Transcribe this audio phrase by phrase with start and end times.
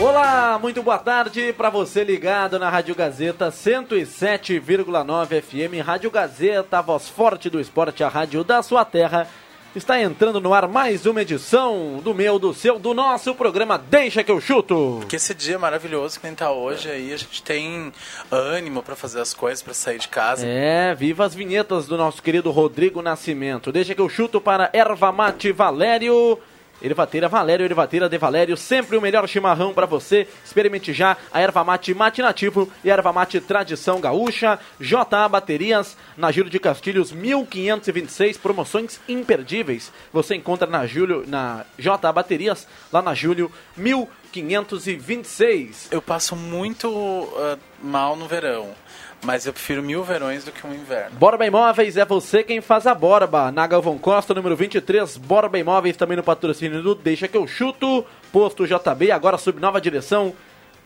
[0.00, 5.84] Olá, muito boa tarde para você ligado na Rádio Gazeta 107,9 FM.
[5.84, 9.28] Rádio Gazeta, a voz forte do esporte, a rádio da sua terra.
[9.76, 14.24] Está entrando no ar mais uma edição do meu, do seu, do nosso programa Deixa
[14.24, 15.00] que eu chuto.
[15.06, 17.92] Que esse dia maravilhoso que nem tá hoje aí, a gente tem
[18.32, 20.46] ânimo para fazer as coisas, para sair de casa.
[20.46, 23.70] É, viva as vinhetas do nosso querido Rodrigo Nascimento.
[23.70, 26.38] Deixa que eu chuto para Erva Mate Valério.
[26.82, 30.26] Ervateira Valério, Ervateira de Valério, sempre o melhor chimarrão para você.
[30.44, 34.58] Experimente já a erva mate mate nativo e a erva mate tradição gaúcha.
[34.80, 39.92] JA Baterias, na Júlio de Castilhos 1526, promoções imperdíveis.
[40.12, 45.88] Você encontra na Júlio, na JA Baterias, lá na Júlio 1526.
[45.90, 48.74] Eu passo muito uh, mal no verão.
[49.22, 51.16] Mas eu prefiro mil verões do que um inverno.
[51.18, 53.52] Borba Imóveis é você quem faz a borba.
[53.52, 55.18] Na Galvão Costa, número 23.
[55.18, 58.04] Borba Imóveis também no patrocínio do Deixa que eu chuto.
[58.32, 60.32] Posto JB, agora sob nova direção.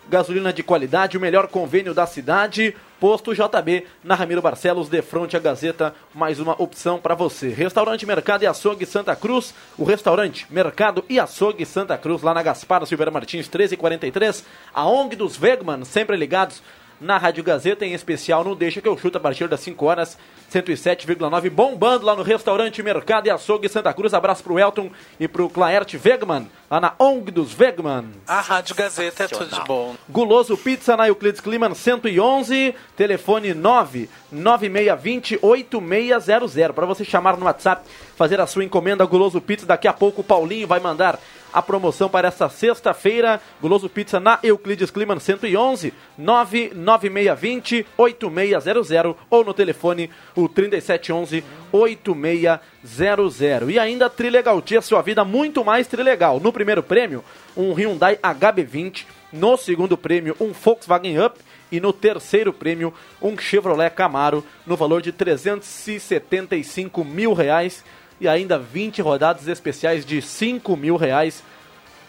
[0.09, 2.75] Gasolina de qualidade, o melhor convênio da cidade.
[3.01, 7.49] Posto JB, na Ramiro Barcelos, de frente à Gazeta, mais uma opção para você.
[7.49, 9.55] Restaurante Mercado e Açougue Santa Cruz.
[9.79, 14.45] O restaurante Mercado e Açougue Santa Cruz, lá na Gaspar Silveira Martins, 1343.
[14.75, 16.63] A ONG dos Wegman, sempre ligados
[17.01, 20.17] na Rádio Gazeta, em especial no Deixa que eu chuto a partir das 5 horas,
[20.53, 24.15] 107,9, bombando lá no restaurante Mercado e Açougue Santa Cruz.
[24.15, 28.07] Abraço pro Elton e pro Claert Wegman, lá na ONG dos Wegman.
[28.27, 29.95] A Rádio Gazeta é tudo de bom.
[30.09, 36.75] Guloso Pizza na Euclides Kliman 111, telefone 99620 8600.
[36.75, 39.67] Para você chamar no WhatsApp, fazer a sua encomenda Guloso Pizza.
[39.67, 41.19] Daqui a pouco o Paulinho vai mandar
[41.55, 43.41] a promoção para esta sexta-feira.
[43.63, 53.71] Guloso Pizza na Euclides Kliman 111 99620 8600 ou no telefone o 3711 8600.
[53.71, 56.41] E ainda Trilegal Tia, sua vida muito mais trilegal.
[56.41, 57.25] No primeiro prêmio,
[57.57, 59.05] um Hyundai HB20.
[59.33, 61.39] No segundo prêmio, um Volkswagen Up.
[61.71, 67.83] E no terceiro prêmio, um Chevrolet Camaro no valor de 375 mil reais
[68.21, 71.43] e ainda 20 rodadas especiais de 5 mil reais.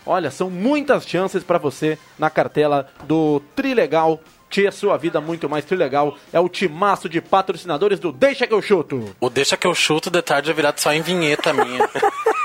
[0.06, 4.20] Olha, são muitas chances para você na cartela do Trilegal.
[4.50, 6.18] Tia, sua vida muito mais trilegal.
[6.32, 9.16] É o timaço de patrocinadores do Deixa que eu chuto.
[9.20, 11.90] O Deixa que eu chuto de tarde é virado só em vinheta minha.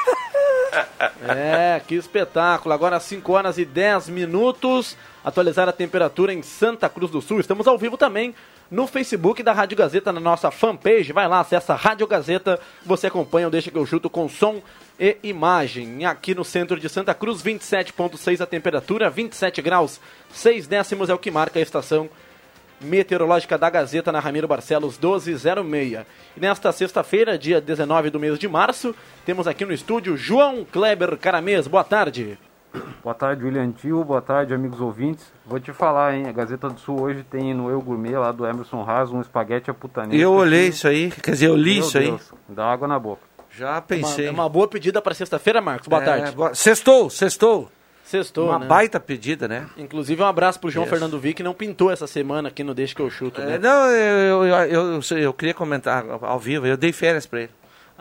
[1.23, 2.73] É, que espetáculo.
[2.73, 4.97] Agora 5 horas e 10 minutos.
[5.25, 7.41] Atualizar a temperatura em Santa Cruz do Sul.
[7.41, 8.35] Estamos ao vivo também
[8.71, 11.13] no Facebook da Rádio Gazeta, na nossa fanpage.
[11.13, 12.61] Vai lá, acessa Rádio Gazeta.
[12.87, 14.63] Você acompanha Deixa que eu chuto com som
[14.99, 16.05] e imagem.
[16.07, 20.01] Aqui no centro de Santa Cruz, 27,6 a temperatura, 27 graus,
[20.33, 22.09] 6 décimos é o que marca a estação
[22.81, 26.07] meteorológica da Gazeta na Ramiro Barcelos 1206.
[26.37, 28.95] E nesta sexta-feira, dia 19 do mês de março,
[29.25, 31.67] temos aqui no estúdio João Kleber Caramês.
[31.67, 32.39] Boa tarde.
[33.03, 34.05] Boa tarde, William Tio.
[34.05, 35.33] Boa tarde, amigos ouvintes.
[35.45, 36.27] Vou te falar, hein?
[36.29, 39.71] A Gazeta do Sul hoje tem no Eu Gourmet, lá do Emerson Haas, um espaguete
[39.71, 40.17] a putanesco.
[40.21, 42.07] Eu olhei isso aí, quer dizer, eu li Meu isso aí.
[42.07, 43.23] Deus, Dá água na boca.
[43.51, 44.27] Já pensei.
[44.27, 45.89] Uma, é uma boa pedida para sexta-feira, Marcos.
[45.89, 46.33] Boa É, tarde.
[46.37, 47.71] boa- Sextou, sextou.
[48.05, 48.67] Sextou, Uma né?
[48.67, 49.67] baita pedida, né?
[49.77, 50.91] Inclusive, um abraço pro João Isso.
[50.91, 53.55] Fernando Vick, que não pintou essa semana aqui no Deixa que eu chuto, né?
[53.55, 57.43] É, não, eu, eu, eu, eu, eu queria comentar ao vivo, eu dei férias pra
[57.43, 57.51] ele.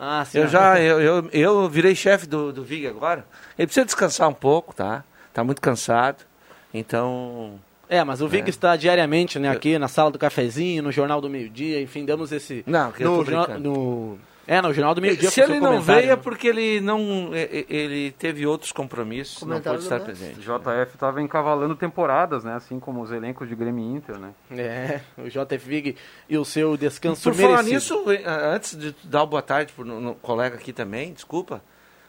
[0.02, 0.38] Ah, sim.
[0.38, 3.22] Eu já, eu, eu, eu virei chefe do, do Vig agora.
[3.58, 5.04] Ele precisa descansar um pouco, tá?
[5.34, 6.24] Tá muito cansado.
[6.72, 11.20] Então, É, mas o Vig está diariamente, né, aqui na sala do cafezinho, no Jornal
[11.20, 12.62] do Meio-Dia, enfim, damos esse...
[12.66, 13.68] Não, que eu no, tô jornal- brincando.
[13.70, 14.18] no
[14.52, 17.30] É, no Jornal do Meio-Dia se com seu ele não veio é porque ele não,
[17.32, 20.40] ele teve outros compromissos, não pôde estar presente.
[20.40, 22.54] O JF estava encavalando temporadas, né?
[22.54, 24.30] Assim como os elencos de Grêmio e Inter, né?
[24.50, 25.94] É, o JF Vig
[26.28, 27.74] e o seu descanso Por falar merecido.
[28.06, 31.62] nisso, eh, antes de dar o boa tarde pro no- no colega aqui também, desculpa,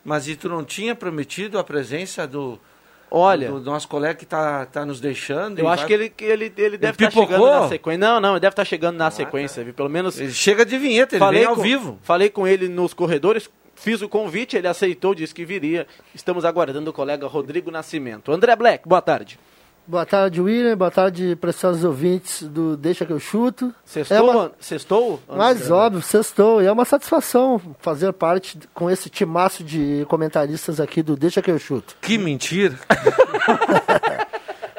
[0.03, 2.59] mas e tu não tinha prometido a presença do
[3.13, 5.59] Olha, do nosso colega que tá, tá nos deixando.
[5.59, 7.27] eu acho vai- que ele, ele, ele deve estar pipocou?
[7.27, 7.99] chegando na sequência.
[7.99, 9.73] Não, não, ele deve estar chegando na sequência, viu?
[9.73, 11.99] Pelo menos Ele chega de vinheta, ele falei vem ao com, vivo.
[12.03, 15.85] Falei com ele nos corredores, fiz o convite, ele aceitou, disse que viria.
[16.15, 18.31] Estamos aguardando o colega Rodrigo Nascimento.
[18.31, 19.37] André Black, boa tarde.
[19.87, 20.77] Boa tarde, William.
[20.77, 23.73] Boa tarde, preciosos ouvintes do Deixa que eu chuto.
[23.83, 24.17] Sextou?
[24.17, 25.19] É uma- Sextou?
[25.27, 25.73] Mas André?
[25.73, 26.61] óbvio, sextou.
[26.61, 31.51] E é uma satisfação fazer parte com esse timaço de comentaristas aqui do Deixa que
[31.51, 31.95] eu chuto.
[31.99, 32.79] Que mentira.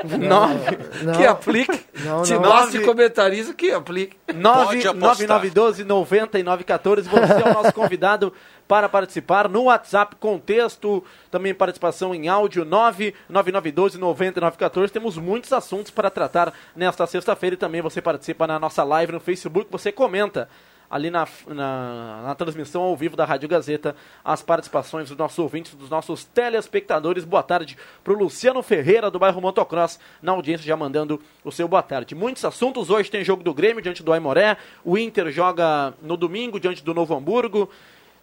[0.05, 0.79] Nove.
[1.05, 1.81] Não, Que aplique.
[2.05, 2.41] Não, Se não.
[2.43, 4.17] nós de comentarista, que aplique.
[4.27, 4.99] Pode apostar.
[4.99, 7.09] 9912 9914.
[7.09, 8.33] Você é o nosso convidado
[8.73, 14.91] para participar no WhatsApp com texto, também participação em áudio 99912 9914.
[14.91, 19.21] Temos muitos assuntos para tratar nesta sexta-feira e também você participa na nossa live no
[19.21, 20.49] Facebook, você comenta
[20.91, 25.75] ali na, na, na transmissão ao vivo da Rádio Gazeta as participações dos nossos ouvintes,
[25.75, 27.27] dos nossos telespectadores.
[27.27, 31.69] Boa tarde para o Luciano Ferreira, do bairro Motocross, na audiência, já mandando o seu
[31.69, 32.15] boa tarde.
[32.15, 32.89] Muitos assuntos.
[32.89, 34.57] Hoje tem jogo do Grêmio diante do Aimoré.
[34.83, 37.69] O Inter joga no domingo diante do Novo Hamburgo.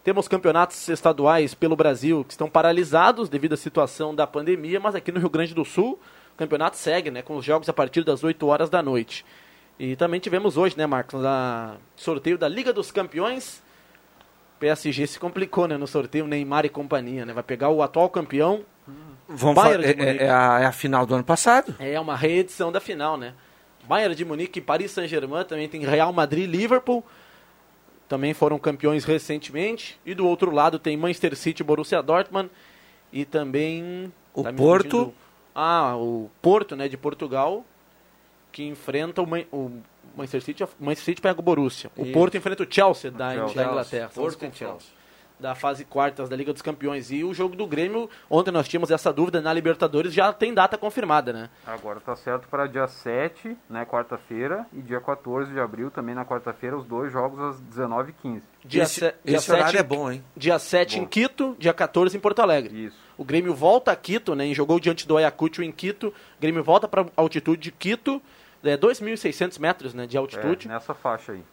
[0.10, 5.12] Temos campeonatos estaduais pelo Brasil que estão paralisados devido à situação da pandemia, mas aqui
[5.12, 6.00] no Rio Grande do Sul
[6.34, 9.24] o campeonato segue, né, com os jogos a partir das 8 horas da noite.
[9.78, 13.62] E também tivemos hoje, né, Marcos, a sorteio da Liga dos Campeões.
[14.60, 17.32] PSG se complicou, né, no sorteio Neymar e companhia, né?
[17.32, 18.66] Vai pegar o atual campeão.
[19.28, 20.24] Vamos Bayern falar, de é, Munique.
[20.24, 21.76] é a, é a final do ano passado.
[21.78, 23.36] É uma reedição da final, né?
[23.88, 27.06] Bayern de Munique e Paris Saint-Germain também tem Real Madrid e Liverpool.
[28.10, 29.98] Também foram campeões recentemente.
[30.06, 32.50] E do outro lado tem Manchester City Borussia Dortmund.
[33.14, 34.12] E também...
[34.34, 35.14] O tá Porto.
[35.54, 37.64] Ah, o Porto, né, de Portugal.
[38.52, 39.72] Que enfrenta o, Man- o
[40.18, 40.64] Manchester City.
[40.64, 41.92] O Manchester City pega o Borussia.
[41.96, 42.12] O Isso.
[42.12, 43.56] Porto enfrenta o Chelsea da, Chelsea.
[43.56, 44.12] da Inglaterra.
[44.14, 44.99] Porto e Chelsea.
[45.40, 47.10] Da fase quartas da Liga dos Campeões.
[47.12, 50.78] E o jogo do Grêmio, ontem nós tínhamos essa dúvida na Libertadores, já tem data
[50.78, 51.50] confirmada, né?
[51.66, 56.26] Agora tá certo para dia 7, né, quarta-feira, e dia 14 de abril, também na
[56.26, 58.42] quarta-feira, os dois jogos às 19h15.
[58.66, 60.24] Dia, esse se- dia esse horário 7 é bom, hein?
[60.36, 61.08] Dia 7 em Bom.
[61.08, 62.86] Quito, dia 14 em Porto Alegre.
[62.88, 62.98] Isso.
[63.18, 64.46] O Grêmio volta a Quito, né?
[64.48, 66.08] E jogou diante do Ayacucho em Quito.
[66.08, 68.22] O Grêmio volta para altitude de Quito,
[68.64, 70.68] é 2.600 metros né, de altitude.
[70.68, 71.44] É, nessa faixa aí.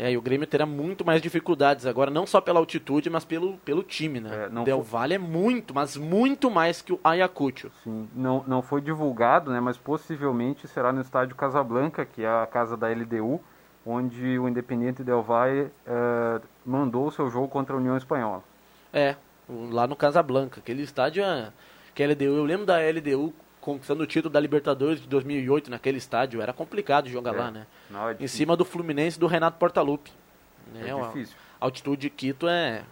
[0.00, 3.54] É, e o Grêmio terá muito mais dificuldades agora, não só pela altitude, mas pelo,
[3.58, 4.44] pelo time, né?
[4.44, 7.68] É, não Del foi- Valle é muito, mas muito mais que o Ayacucho.
[7.82, 12.46] Sim, não, não foi divulgado, né, mas possivelmente será no estádio Casablanca, que é a
[12.46, 13.40] casa da LDU,
[13.84, 18.44] onde o Independiente Del Valle eh, mandou o seu jogo contra a União Espanhola.
[18.92, 19.16] É,
[19.48, 20.60] lá no Casablanca.
[20.60, 21.50] Aquele estádio é.
[21.94, 25.98] Que a LDU, eu lembro da LDU conquistando o título da Libertadores de 2008 naquele
[25.98, 26.40] estádio.
[26.40, 27.38] Era complicado jogar É.
[27.38, 27.66] lá, né?
[27.90, 30.10] Não, é Em cima do Fluminense do Renato Portaluppi.
[30.74, 31.36] É a- difícil.
[31.60, 32.82] A altitude de Quito é.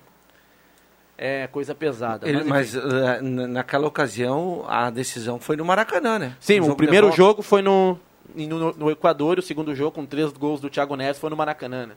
[1.18, 2.28] É coisa pesada.
[2.28, 6.36] Ele- mas, mas eh, na- naquela ocasião a decisão foi no Maracanã, né?
[6.38, 7.98] Sim, o de primeiro jogo foi no,
[8.36, 11.36] em- no, no Equador, o segundo jogo com três gols do Thiago Neves foi no
[11.36, 11.86] Maracanã.
[11.86, 11.94] né?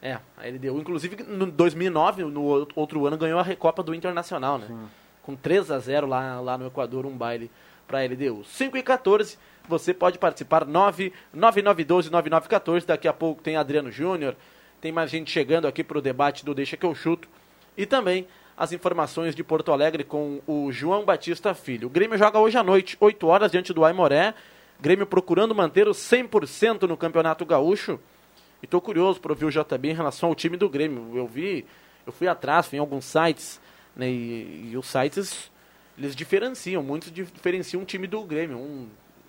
[0.00, 2.42] É, a LDU, inclusive no 2009, no
[2.74, 4.66] outro ano, ganhou a Recopa do Internacional, né?
[5.22, 7.50] Com 3 a 0 lá, lá no Equador, um baile
[7.92, 8.42] para a LDU.
[8.42, 9.36] 5 e 14,
[9.68, 12.86] você pode participar, 99912-9914.
[12.86, 14.34] Daqui a pouco tem Adriano Júnior,
[14.80, 17.28] tem mais gente chegando aqui para o debate do Deixa que eu chuto.
[17.76, 21.88] E também as informações de Porto Alegre com o João Batista Filho.
[21.88, 24.32] O Grêmio joga hoje à noite, 8 horas, diante do Aimoré.
[24.80, 28.00] Grêmio procurando manter o 100% no Campeonato Gaúcho.
[28.62, 31.14] E tô curioso para ouvir o JB em relação ao time do Grêmio.
[31.14, 31.66] Eu vi,
[32.06, 33.60] eu fui atrás, fui em alguns sites,
[33.94, 35.51] né, e, e os sites
[36.02, 38.58] eles diferenciam, muitos dif- diferenciam um time do Grêmio.
[38.58, 38.88] Um,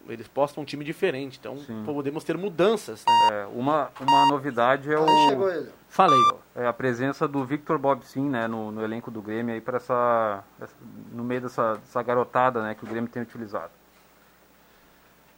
[0.09, 1.83] eles postam um time diferente, então Sim.
[1.85, 3.05] podemos ter mudanças.
[3.07, 3.43] Né?
[3.43, 5.69] É, uma, uma novidade é, Aí chegou o, ele.
[5.87, 6.19] Falei.
[6.55, 9.77] é a presença do Victor Bob Sim, né, no, no elenco do Grêmio aí para
[9.77, 10.73] essa, essa-
[11.11, 13.71] no meio dessa, dessa garotada, né, que o Grêmio tem utilizado.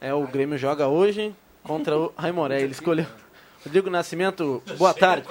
[0.00, 2.60] É, o Grêmio joga hoje contra o Raimoré.
[2.60, 3.06] Ele escolheu.
[3.66, 5.26] Rodrigo Nascimento, boa tarde.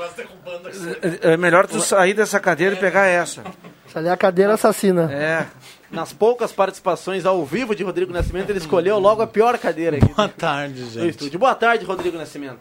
[1.21, 3.41] É é melhor tu sair dessa cadeira e pegar essa.
[3.87, 5.09] Essa ali é a cadeira assassina.
[5.09, 5.47] É.
[5.89, 10.13] Nas poucas participações ao vivo de Rodrigo Nascimento, ele escolheu logo a pior cadeira aqui
[10.13, 11.11] Boa tarde, gente.
[11.11, 11.39] estúdio.
[11.39, 12.57] Boa tarde, Rodrigo Nascimento.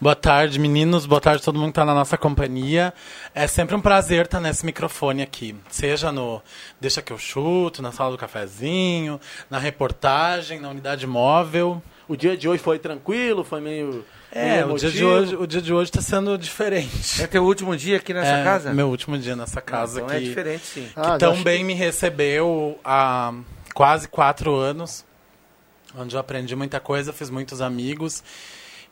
[0.00, 1.06] Boa tarde, meninos.
[1.06, 2.94] Boa tarde, todo mundo que tá na nossa companhia.
[3.34, 5.56] É sempre um prazer estar nesse microfone aqui.
[5.68, 6.40] Seja no
[6.80, 11.82] Deixa que eu chuto, na sala do cafezinho, na reportagem, na unidade móvel.
[12.06, 14.04] O dia de hoje foi tranquilo, foi meio.
[14.32, 17.22] É, o dia, de hoje, o dia de hoje tá sendo diferente.
[17.22, 18.72] É teu último dia aqui nessa É, casa?
[18.74, 20.24] Meu último dia nessa casa então aqui.
[20.26, 20.88] é diferente, sim.
[20.94, 23.32] Ah, já tão che- bem me recebeu há
[23.72, 25.04] quase quatro anos,
[25.96, 28.22] onde eu aprendi muita coisa, fiz muitos amigos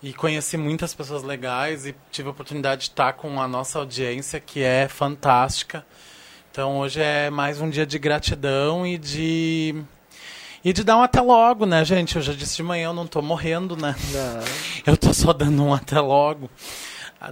[0.03, 4.41] e conheci muitas pessoas legais e tive a oportunidade de estar com a nossa audiência,
[4.41, 5.85] que é fantástica.
[6.51, 9.75] Então hoje é mais um dia de gratidão e de
[10.65, 12.17] E de dar um até logo, né, gente?
[12.17, 13.95] Eu já disse de manhã, eu não tô morrendo, né?
[14.87, 16.49] Eu tô só dando um até logo.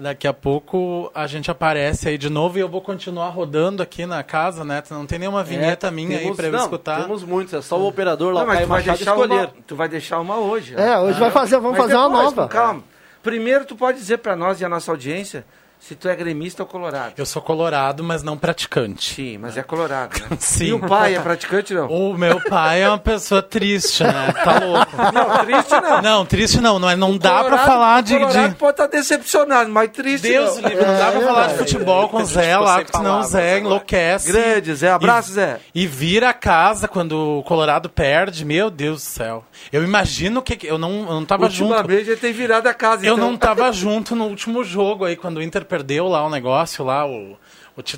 [0.01, 4.07] Daqui a pouco a gente aparece aí de novo e eu vou continuar rodando aqui
[4.07, 4.83] na casa, né?
[4.91, 7.03] Não tem nenhuma vinheta minha aí É, temos- pra eu não, escutar.
[7.03, 9.35] Temos muitos, é só o operador lá, Não, mas Caio tu vai, Machado, deixar escolher.
[9.35, 10.75] uma, tu vai deixar uma hoje.
[10.77, 12.43] É, hoje vai fazer, vamos fazer uma depois, nova.
[12.43, 12.85] com Calma.
[13.23, 15.45] Primeiro, tu pode dizer pra nós e a nossa audiência
[15.87, 17.15] se tu é gremista ou colorado.
[17.17, 19.15] Eu sou colorado, mas não praticante.
[19.15, 20.37] Sim, mas é colorado, né?
[20.39, 20.67] Sim.
[20.67, 21.89] E o pai é praticante, não?
[21.89, 24.33] O meu pai é uma pessoa triste, né?
[24.45, 24.93] Tá louco.
[25.13, 26.03] Não, triste não.
[26.03, 26.79] Não, triste não.
[26.79, 28.55] Não, é, não dá pra Colorado- falar de, Colorado de...
[28.55, 30.69] pode estar decepcionado, mas triste Deus não.
[30.69, 31.59] livre, não dá pra É, falar de verdade.
[31.73, 34.31] futebol com o Zé lá, porque senão o Zé enlouquece.
[34.33, 34.91] Grande, Zé.
[34.91, 35.61] Abraço, E- Zé.
[35.75, 39.45] E vira a casa quando o Colorado perde, meu Deus do céu.
[39.73, 40.55] Eu imagino que.
[40.57, 41.73] que- Eu não, eu não tava junto.
[41.75, 43.31] Ultimamente ele tem virado a casa, Eu então.
[43.31, 47.07] não tava junto no último jogo aí, quando o Inter perdeu lá o negócio lá,
[47.07, 47.35] o,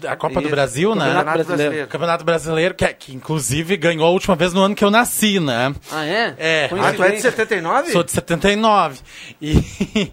[0.09, 1.07] a Copa do Isso, Brasil, né?
[1.07, 1.47] Campeonato Brasileiro.
[1.57, 1.87] Brasileiro.
[1.87, 5.40] O Campeonato Brasileiro, que, que inclusive ganhou a última vez no ano que eu nasci,
[5.40, 5.75] né?
[5.90, 6.35] Ah, é?
[6.38, 6.64] É.
[6.66, 7.31] Ah, tu é de Coincidência.
[7.33, 7.90] 79?
[7.90, 9.00] Sou de 79.
[9.43, 10.12] E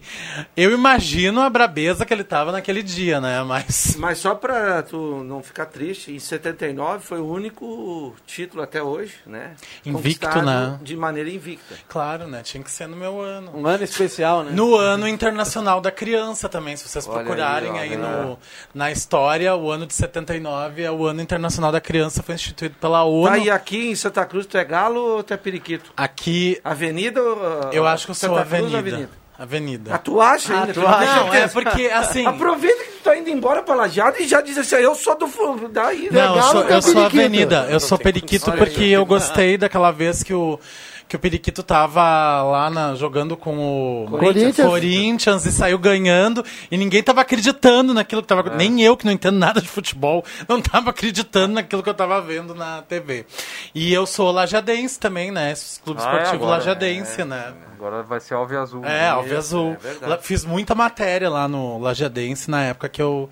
[0.56, 3.42] eu imagino a brabeza que ele tava naquele dia, né?
[3.44, 3.96] Mas.
[4.02, 9.14] Mas só pra tu não ficar triste, em 79 foi o único título até hoje,
[9.24, 9.54] né?
[9.86, 10.78] Invicto, né?
[10.82, 11.76] De maneira invicta.
[11.88, 12.42] Claro, né?
[12.42, 13.52] Tinha que ser no meu ano.
[13.54, 14.50] Um ano especial, né?
[14.52, 18.22] No ano internacional da criança também, se vocês Olha procurarem aí, ó, aí, né?
[18.22, 18.38] no,
[18.74, 23.04] na história, o ano de 79 é o ano internacional da criança, foi instituído pela
[23.04, 23.28] ONU.
[23.28, 25.92] Tá, e aqui em Santa Cruz tu é galo ou tu é periquito?
[25.96, 27.70] Aqui, Avenida ou...
[27.72, 29.10] eu acho que eu sou Santa Cruz ou avenida.
[29.38, 29.94] Avenida.
[29.94, 30.72] Ah, tu acha ainda?
[30.72, 31.16] tu não acha?
[31.16, 31.52] Não, é certeza.
[31.52, 32.24] porque, assim...
[32.28, 35.26] Aproveita que tu tá indo embora pra Lajeado e já diz assim, eu sou do...
[35.68, 36.10] Daí, né?
[36.12, 37.66] Não, eu Legal, sou, que é eu sou avenida.
[37.68, 40.60] Eu sou periquito porque eu gostei daquela vez que o,
[41.08, 44.66] que o periquito tava lá na- jogando com o Corinthians.
[44.68, 48.48] Corinthians e saiu ganhando e ninguém tava acreditando naquilo que tava.
[48.50, 48.56] É.
[48.56, 52.20] Nem eu, que não entendo nada de futebol, não tava acreditando naquilo que eu tava
[52.20, 53.26] vendo na TV.
[53.74, 55.54] E eu sou lajadense também, né?
[55.84, 57.24] Clube Ah, é Esportivo agora, Lajadense, é.
[57.24, 57.52] né?
[57.74, 58.84] Agora vai ser Alve Azul.
[58.84, 59.08] É, né?
[59.10, 59.76] Alve Azul.
[60.02, 63.28] é Fiz muita matéria lá no Lajadense na época que eu.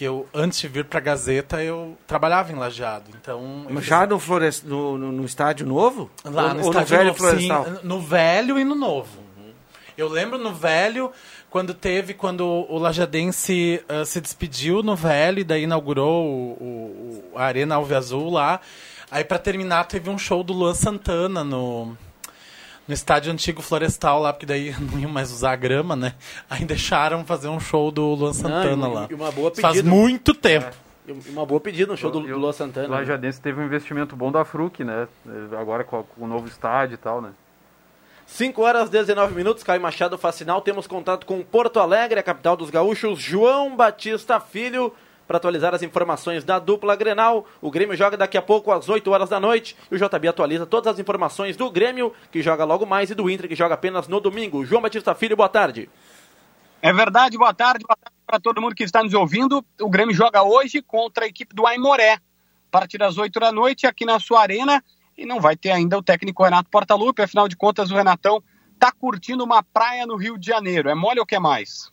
[0.00, 3.10] Que eu, antes de vir pra Gazeta, eu trabalhava em Lajeado.
[3.20, 3.66] Então.
[3.82, 4.64] Já no, florest...
[4.64, 6.10] no, no, no estádio novo?
[6.24, 7.64] Lá ou, no ou estádio velho novo, Florestal?
[7.66, 9.10] sim, no velho e no novo.
[9.98, 11.12] Eu lembro no velho,
[11.50, 17.32] quando teve, quando o Lajadense ah, se despediu no velho e daí inaugurou o, o-
[17.36, 18.58] a Arena Alve Azul lá.
[19.10, 21.94] Aí pra terminar teve um show do Luan Santana no,
[22.88, 26.14] no estádio antigo Florestal lá, porque daí não iam mais usar a grama, né?
[26.48, 29.06] Aí deixaram fazer um show do Luan Santana e uma- lá.
[29.10, 29.88] e uma boa Faz pedida.
[29.88, 30.70] muito tempo.
[31.06, 32.86] E Uma boa pedida no show do, E do o Lua Santana.
[32.88, 32.94] né?
[32.94, 35.08] Lajadense teve um investimento bom da Fruc, né?
[35.58, 37.30] Agora com, a- com o novo estádio e tal, né?
[38.26, 40.60] 5 horas e 19 minutos, Caio Machado faz sinal.
[40.60, 44.94] Temos contato com Porto Alegre, a capital dos gaúchos, João Batista Filho,
[45.30, 47.46] para atualizar as informações da dupla Grenal.
[47.62, 50.66] O Grêmio joga daqui a pouco às 8 horas da noite e o JB atualiza
[50.66, 54.08] todas as informações do Grêmio, que joga logo mais, e do Inter, que joga apenas
[54.08, 54.64] no domingo.
[54.64, 55.88] João Batista Filho, boa tarde.
[56.82, 59.64] É verdade, boa tarde, boa tarde para todo mundo que está nos ouvindo.
[59.80, 62.20] O Grêmio joga hoje contra a equipe do Aimoré, a
[62.68, 64.82] partir das 8 da noite, aqui na sua arena.
[65.16, 68.42] E não vai ter ainda o técnico Renato Portaluppi, afinal de contas, o Renatão
[68.80, 70.88] tá curtindo uma praia no Rio de Janeiro.
[70.88, 71.92] É mole ou quer mais?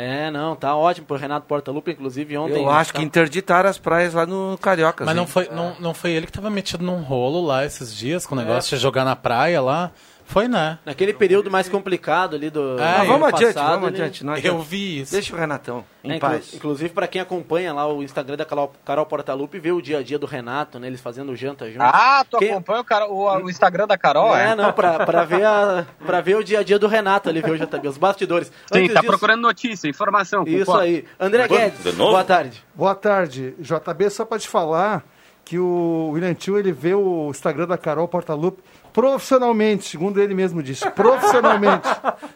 [0.00, 2.62] É, não, tá ótimo pro Renato Portaluppi, inclusive ontem.
[2.62, 5.04] Eu acho que tá- interditaram as praias lá no Carioca.
[5.04, 8.26] Mas não foi, não, não foi ele que tava metido num rolo lá esses dias,
[8.26, 9.90] com o negócio de jogar na praia lá?
[10.30, 10.78] Foi, né?
[10.86, 12.76] Naquele período mais complicado ali do.
[12.78, 14.24] Ah, Mas vamos ano adiante, passado, vamos adiante.
[14.24, 15.10] Não Eu vi isso.
[15.12, 16.54] Deixa o Renatão em É, inclu- paz.
[16.54, 20.02] Inclusive, para quem acompanha lá o Instagram da Carol, Carol Portaluppi, vê o dia a
[20.04, 20.86] dia do Renato, né?
[20.86, 21.88] Eles fazendo janta juntos.
[21.92, 24.54] Ah, tu Quem- acompanha o, cara, o, o Instagram da Carol, é, é?
[24.54, 27.50] não, pra, pra, ver a, pra ver o dia a dia do Renato ali, ver
[27.50, 28.48] o JB, os bastidores.
[28.72, 30.44] Sim, Antes tá disso- procurando notícia, informação.
[30.46, 31.04] Isso aí.
[31.18, 32.62] André Guedes, boa tarde.
[32.72, 34.10] Boa tarde, JB.
[34.10, 35.02] Só para te falar
[35.44, 40.62] que o William Tio, ele vê o Instagram da Carol Portalupe profissionalmente, segundo ele mesmo
[40.62, 40.88] disse.
[40.90, 41.88] Profissionalmente.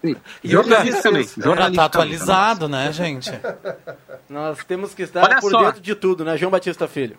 [0.43, 1.25] Jornalista também.
[1.25, 2.15] Já Jornalista tá também.
[2.15, 3.31] atualizado, né, gente?
[4.29, 5.65] Nós temos que estar Olha por só.
[5.65, 6.37] dentro de tudo, né?
[6.37, 7.19] João Batista Filho.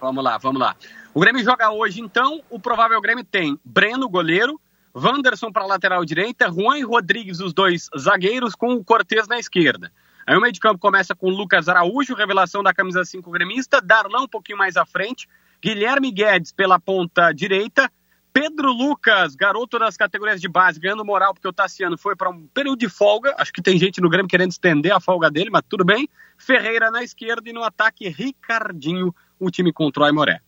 [0.00, 0.76] Vamos lá, vamos lá.
[1.12, 2.42] O Grêmio joga hoje, então.
[2.50, 4.60] O provável Grêmio tem Breno, goleiro,
[4.94, 9.90] Wanderson para lateral direita, Juan e Rodrigues, os dois zagueiros, com o Cortez na esquerda.
[10.26, 14.22] Aí o meio de campo começa com Lucas Araújo, revelação da camisa 5 gremista, Darlan
[14.22, 15.28] um pouquinho mais à frente,
[15.62, 17.90] Guilherme Guedes pela ponta direita,
[18.32, 22.48] Pedro Lucas, garoto das categorias de base, ganhando moral porque o Tassiano foi para um
[22.48, 23.32] período de folga.
[23.38, 26.08] Acho que tem gente no Grêmio querendo estender a folga dele, mas tudo bem.
[26.36, 30.40] Ferreira na esquerda e no ataque Ricardinho, o time contra o Aimoré.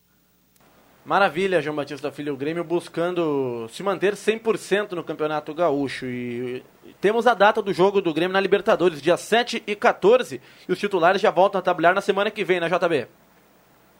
[1.07, 2.33] Maravilha, João Batista Filho.
[2.33, 6.05] O Grêmio buscando se manter 100% no Campeonato Gaúcho.
[6.05, 6.61] E
[6.99, 10.41] temos a data do jogo do Grêmio na Libertadores, dia 7 e 14.
[10.67, 13.07] E os titulares já voltam a trabalhar na semana que vem, né, JB?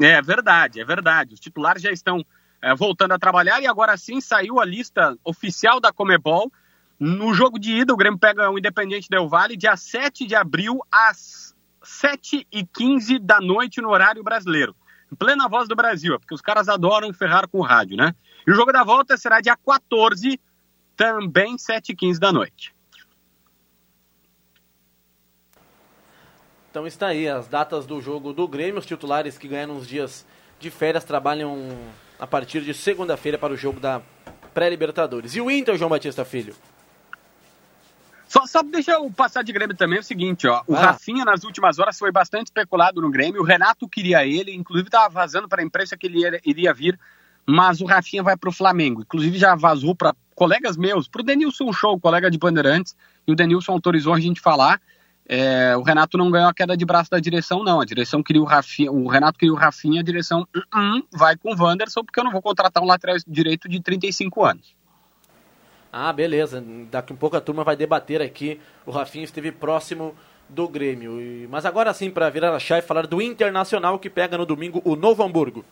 [0.01, 1.33] É verdade, é verdade.
[1.33, 2.25] Os titulares já estão
[2.61, 6.51] é, voltando a trabalhar e agora sim saiu a lista oficial da Comebol.
[6.99, 10.81] No jogo de ida, o Grêmio pega o Independente Del Vale dia 7 de abril
[10.91, 14.75] às 7h15 da noite no horário brasileiro.
[15.11, 18.13] Em plena voz do Brasil, é porque os caras adoram ferrar com o rádio, né?
[18.45, 20.39] E o jogo da volta será dia 14,
[20.95, 22.75] também 7h15 da noite.
[26.69, 28.79] Então está aí as datas do jogo do Grêmio.
[28.79, 30.25] Os titulares que ganham uns dias
[30.59, 31.75] de férias trabalham
[32.19, 34.01] a partir de segunda-feira para o jogo da
[34.53, 35.35] pré-Libertadores.
[35.35, 36.55] E o Inter, João Batista Filho?
[38.27, 40.61] Só, só deixa eu passar de Grêmio também é o seguinte, ó.
[40.67, 40.87] O Ah.
[40.87, 43.41] Rafinha, nas últimas horas, foi bastante especulado no Grêmio.
[43.41, 46.99] O Renato queria ele, inclusive estava vazando para a imprensa que ele ia- iria vir,
[47.45, 49.01] mas o Rafinha vai para o Flamengo.
[49.01, 53.35] Inclusive já vazou para colegas meus, para o Denilson Show, colega de Bandeirantes, e o
[53.35, 54.79] Denilson autorizou a gente falar.
[55.29, 57.81] É, o Renato não ganhou a queda de braço da direção, não.
[57.81, 61.35] A direção queria o Rafinha, o Renato queria o Rafinha, a direção "Uh, uh, vai
[61.35, 64.73] com o Wanderson, porque eu não vou contratar um lateral direito de 35 anos.
[65.99, 66.63] Ah, beleza.
[66.91, 68.59] Daqui um pouco a turma vai debater aqui.
[68.85, 70.15] O Rafinha esteve próximo
[70.47, 71.19] do Grêmio.
[71.19, 74.79] E- Mas agora sim, para virar a chave falar do Internacional que pega no domingo
[74.85, 75.65] o Novo Hamburgo.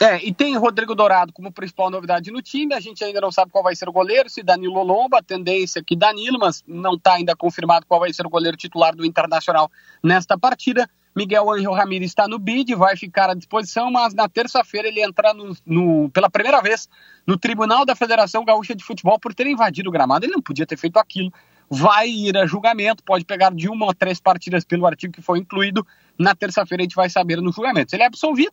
[0.00, 2.72] É, e tem Rodrigo Dourado como principal novidade no time.
[2.72, 5.80] A gente ainda não sabe qual vai ser o goleiro, se Danilo Lomba, a tendência
[5.80, 9.04] é que Danilo, mas não está ainda confirmado qual vai ser o goleiro titular do
[9.04, 9.70] Internacional
[10.02, 10.88] nesta partida.
[11.14, 15.34] Miguel Angel Ramírez está no bid, vai ficar à disposição, mas na terça-feira ele entra
[15.34, 16.88] no, no- pela primeira vez
[17.26, 20.24] no Tribunal da Federação Gaúcha de Futebol por ter invadido o gramado.
[20.24, 21.30] Ele não podia ter feito aquilo.
[21.68, 25.38] Vai ir a julgamento, pode pegar de uma a três partidas pelo artigo que foi
[25.38, 25.86] incluído.
[26.18, 27.90] Na terça-feira a gente vai saber no julgamento.
[27.90, 28.52] Se ele é absolvido,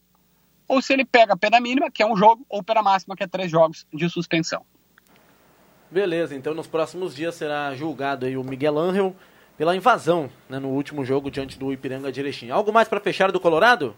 [0.67, 3.27] ou se ele pega pena mínima, que é um jogo, ou pena máxima, que é
[3.27, 4.63] três jogos de suspensão.
[5.91, 9.15] Beleza, então nos próximos dias será julgado aí o Miguel Angel
[9.59, 12.49] pela invasão né, no último jogo diante do Ipiranga de.
[12.49, 13.93] Algo mais para fechar do Colorado?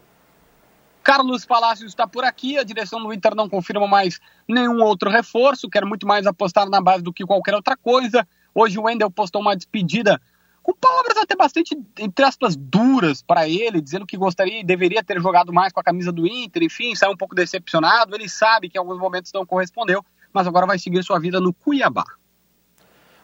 [1.04, 5.70] Carlos Palácios está por aqui, a direção do Inter não confirma mais nenhum outro reforço,
[5.70, 8.26] quer muito mais apostar na base do que qualquer outra coisa.
[8.52, 10.20] Hoje o Wendel postou uma despedida
[10.64, 15.20] com palavras até bastante, entre aspas, duras para ele, dizendo que gostaria e deveria ter
[15.20, 18.16] jogado mais com a camisa do Inter, enfim, saiu um pouco decepcionado.
[18.16, 21.52] Ele sabe que em alguns momentos não correspondeu, mas agora vai seguir sua vida no
[21.52, 22.04] Cuiabá.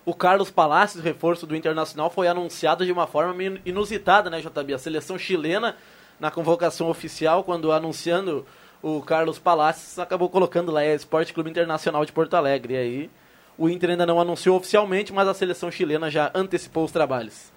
[0.09, 4.73] O Carlos Palacios, reforço do Internacional, foi anunciado de uma forma meio inusitada, né, JB?
[4.73, 5.77] A seleção chilena,
[6.19, 8.47] na convocação oficial, quando anunciando
[8.81, 12.73] o Carlos Palacios, acabou colocando lá é Esporte Clube Internacional de Porto Alegre.
[12.73, 13.11] E aí,
[13.59, 17.53] o Inter ainda não anunciou oficialmente, mas a seleção chilena já antecipou os trabalhos.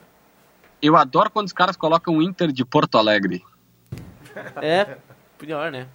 [0.82, 3.42] Eu adoro quando os caras colocam o Inter de Porto Alegre.
[4.62, 4.98] É,
[5.38, 5.88] pior, né?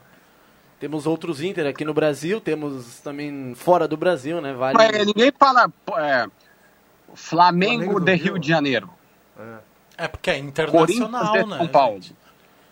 [0.81, 4.53] Temos outros Inter aqui no Brasil, temos também fora do Brasil, né?
[4.53, 4.77] Vale...
[4.77, 6.27] Mas ninguém fala é,
[7.17, 8.25] Flamengo, Flamengo de Rio.
[8.25, 8.91] Rio de Janeiro.
[9.99, 11.59] É porque é Corinthians internacional, de né?
[11.59, 12.01] São Paulo.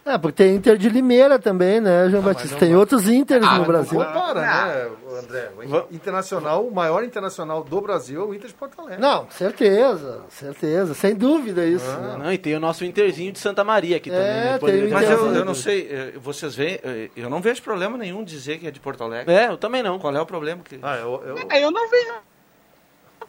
[0.06, 2.58] É, porque tem Inter de Limeira também, né, João Batista?
[2.58, 3.98] Tem outros Inters Ah, no Brasil.
[3.98, 5.50] Compara, né, André?
[5.56, 9.00] O internacional, o maior internacional do Brasil é o Inter de Porto Alegre.
[9.00, 11.86] Não, certeza, certeza, sem dúvida isso.
[11.90, 12.16] né?
[12.22, 14.34] Não, e tem o nosso Interzinho de Santa Maria aqui É, também.
[14.34, 14.50] né?
[14.50, 17.96] tem Poderia Mas eu, eu não sei, eh, vocês veem, eh, eu não vejo problema
[17.96, 19.32] nenhum dizer que é de Porto Alegre.
[19.32, 19.98] É, eu também não.
[19.98, 20.62] Qual é o problema?
[20.62, 20.78] Que...
[20.82, 22.12] Ah, eu, eu, É, eu não vejo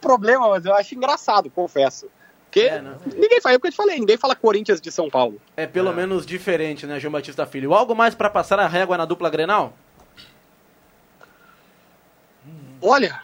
[0.06, 2.08] problema, mas eu acho engraçado, confesso.
[2.46, 2.96] Porque É, né?
[3.06, 5.42] ninguém fala, é o que eu te falei, ninguém fala Corinthians de São Paulo.
[5.58, 7.74] É pelo menos diferente, né, João Batista Filho?
[7.74, 9.74] Algo mais pra passar a régua na dupla Grenal?
[12.82, 13.22] Olha,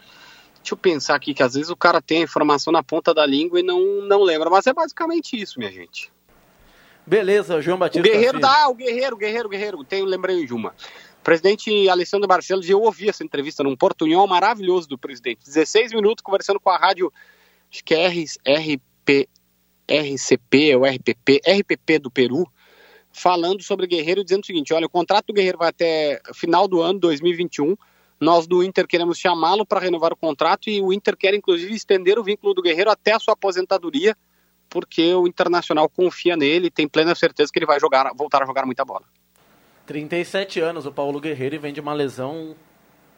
[0.56, 3.24] deixa eu pensar aqui, que às vezes o cara tem a informação na ponta da
[3.24, 6.10] língua e não, não lembra, mas é basicamente isso, minha gente.
[7.06, 8.40] Beleza, João O Batista Guerreiro Filho.
[8.40, 10.74] dá, o Guerreiro, o Guerreiro, o Guerreiro, tem, lembrei de uma.
[11.22, 15.44] Presidente Alessandro Barcelos, eu ouvi essa entrevista num portunhol maravilhoso do presidente.
[15.44, 17.12] 16 minutos conversando com a rádio,
[17.70, 19.28] acho que é RP,
[19.88, 22.44] RCP ou RPP, RPP do Peru,
[23.12, 26.80] falando sobre Guerreiro, dizendo o seguinte: olha, o contrato do Guerreiro vai até final do
[26.80, 27.76] ano, 2021.
[28.18, 32.18] Nós do Inter queremos chamá-lo para renovar o contrato e o Inter quer, inclusive, estender
[32.18, 34.16] o vínculo do Guerreiro até a sua aposentadoria,
[34.68, 38.46] porque o Internacional confia nele e tem plena certeza que ele vai jogar, voltar a
[38.46, 39.04] jogar muita bola.
[39.86, 42.54] 37 anos, o Paulo Guerreiro, e vem de uma lesão,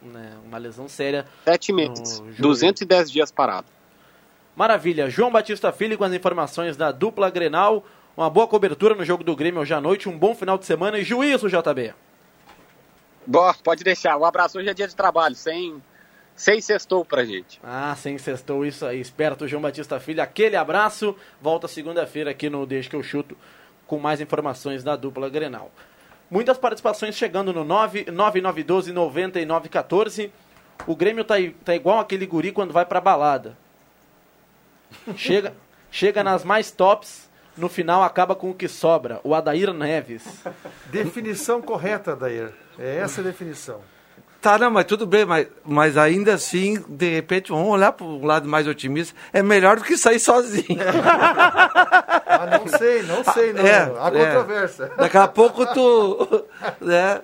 [0.01, 1.25] né, uma lesão séria.
[1.43, 2.41] Sete meses, No jogo.
[2.41, 3.67] 210 dias parado.
[4.55, 5.09] Maravilha.
[5.09, 7.85] João Batista Filho com as informações da dupla Grenal.
[8.15, 10.07] Uma boa cobertura no jogo do Grêmio hoje à noite.
[10.07, 11.93] Um bom final de semana e juízo, JB.
[13.27, 14.17] Boa, pode deixar.
[14.17, 15.81] Um abraço, hoje é dia de trabalho, sem,
[16.35, 17.59] sem sextou pra gente.
[17.61, 19.01] Ah, sem sextou isso aí.
[19.01, 20.21] Esperto, João Batista Filho.
[20.21, 21.15] Aquele abraço.
[21.41, 23.35] Volta segunda-feira aqui no Deixa que eu chuto
[23.85, 25.69] com mais informações da dupla Grenal.
[26.29, 30.31] Muitas participações chegando no 9, 9912 9914.
[30.87, 33.57] O Grêmio tá, tá igual aquele guri quando vai pra balada.
[35.15, 35.53] Chega,
[35.91, 39.19] chega nas mais tops, no final acaba com o que sobra.
[39.23, 40.43] O Adair Neves.
[40.87, 42.53] definição correta, Dair.
[42.77, 43.81] É essa a definição.
[44.45, 48.23] Tá, não, mas tudo bem, mas, mas ainda assim, de repente, vamos olhar para um
[48.23, 49.15] lado mais otimista.
[49.33, 50.77] É melhor do que sair sozinho.
[52.27, 53.65] Ah, não sei, não sei, não.
[53.65, 54.25] É, Há é.
[54.27, 54.91] controvérsia.
[54.97, 56.45] Daqui a pouco tu.
[56.79, 57.21] Né?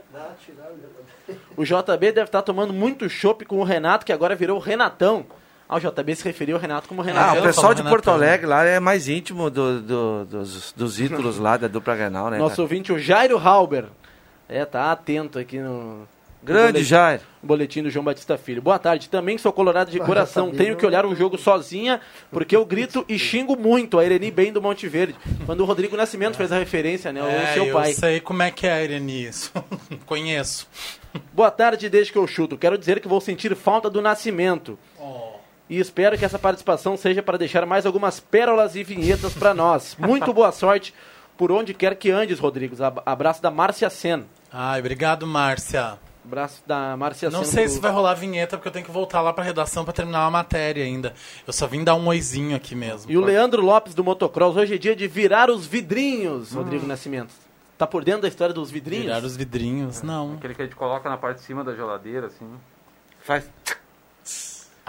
[1.55, 5.23] O JB deve estar tomando muito chopp com o Renato, que agora virou o Renatão.
[5.69, 7.39] Ah, o JB se referiu ao Renato como Ah, Renatão.
[7.39, 7.83] o pessoal de.
[7.83, 12.31] Porto Alegre lá é mais íntimo do, do- dos, dos ídolos lá da dupla Grenal,
[12.31, 12.39] né?
[12.39, 12.61] Nosso cara?
[12.63, 13.85] ouvinte, o Jairo Halber.
[14.49, 16.07] É, tá atento aqui no.
[16.43, 17.21] Grande boletim- Jair.
[17.43, 18.61] Boletim do João Batista Filho.
[18.61, 19.07] Boa tarde.
[19.09, 20.49] Também sou colorado de coração.
[20.51, 22.01] Tenho não- que olhar um jogo sozinha,
[22.31, 25.15] porque eu grito e xingo muito a Ireni Bem do Monte Verde.
[25.45, 27.21] Quando o Rodrigo Nascimento fez a referência, né?
[27.21, 27.93] O É, seu eu pai.
[27.93, 29.51] sei como é que é, Irene, isso.
[30.05, 30.67] Conheço.
[31.33, 32.57] Boa tarde, desde que eu chuto.
[32.57, 34.77] Quero dizer que vou sentir falta do Nascimento.
[35.69, 39.95] E espero que essa participação seja para deixar mais algumas pérolas e vinhetas para nós.
[39.97, 40.93] Muito boa sorte
[41.37, 42.81] por onde quer que andes, Rodrigos.
[42.81, 44.25] Ab- Abraço da Márcia Sen.
[44.51, 45.97] Ai, obrigado, Márcia.
[46.23, 49.21] Abraço da Márcia Não sei pro- se vai rolar vinheta, porque eu tenho que voltar
[49.21, 51.13] lá pra redação pra terminar uma matéria ainda.
[51.47, 53.11] Eu só vim dar um oizinho aqui mesmo.
[53.11, 54.55] E o Leandro Lopes do Motocross.
[54.55, 56.57] Hoje é dia de virar os vidrinhos, Hum.
[56.57, 57.33] Rodrigo Nascimento.
[57.77, 59.05] Tá por dentro da história dos vidrinhos?
[59.05, 60.33] Virar os vidrinhos, não.
[60.35, 62.47] Aquele que a gente coloca na parte de cima da geladeira, assim.
[63.23, 63.49] Faz.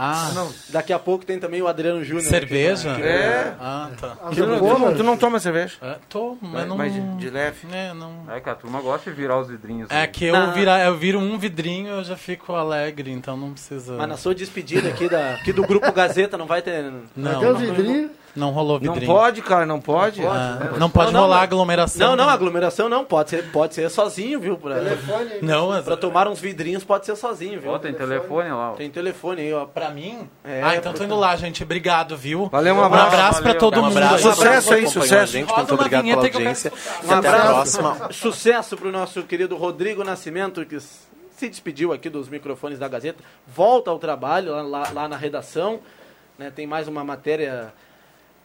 [0.05, 2.25] Ah, Daqui a pouco tem também o Adriano Júnior.
[2.25, 2.93] cerveja?
[2.93, 3.55] aqui, É.
[3.61, 4.17] Ah, tá.
[4.35, 5.77] Tu não, tu não- não toma cerveja?
[5.81, 6.77] É, tô, mas não...
[6.77, 7.69] Mas de, de leve.
[7.73, 8.25] É, não...
[8.29, 9.89] É que a turma gosta de virar os vidrinhos.
[9.91, 10.09] É aí.
[10.09, 13.95] que eu, vira, eu viro um vidrinho eu já fico alegre, então não precisa...
[13.95, 16.83] Mas na sua despedida aqui, da, aqui do Grupo Gazeta não vai ter...
[17.15, 18.11] Não, Tem os não, vidrinhos.
[18.35, 19.13] Não rolou Não vidrinho.
[19.13, 20.25] pode, cara, não pode.
[20.27, 22.09] Ah, não pode Não, não, rolar mas- aglomeração.
[22.09, 23.05] Não, não, aglomeração não.
[23.05, 24.57] Pode ser, pode ser sozinho, viu?
[24.57, 24.77] Pra,
[25.43, 25.85] Não, mas...
[25.85, 27.71] pra tomar uns vidrinhos pode ser sozinho, viu?
[27.73, 28.73] Ó, tem telefone lá.
[28.73, 28.75] ó.
[28.75, 29.67] Tem telefone aí, ó.
[29.67, 30.29] Pra mim?
[30.45, 31.63] É, ah, então tô indo lá, gente.
[31.63, 32.47] Obrigado, viu?
[32.47, 33.07] Valeu, um Um abraço.
[33.09, 33.61] abraço pra Valeu.
[33.61, 33.97] todo Um mundo.
[33.99, 34.15] abraço.
[34.29, 34.35] aí.
[34.35, 35.33] Sucesso aí, sucesso.
[35.33, 35.53] gente.
[35.55, 36.73] Muito obrigado pela audiência.
[37.09, 38.09] a próxima.
[38.11, 43.23] Sucesso pro nosso querido Rodrigo Nascimento, que se despediu aqui dos microfones da Gazeta.
[43.47, 45.81] Volta ao trabalho lá, lá- lá na redação.
[46.39, 46.51] né?
[46.55, 47.73] Tem mais uma matéria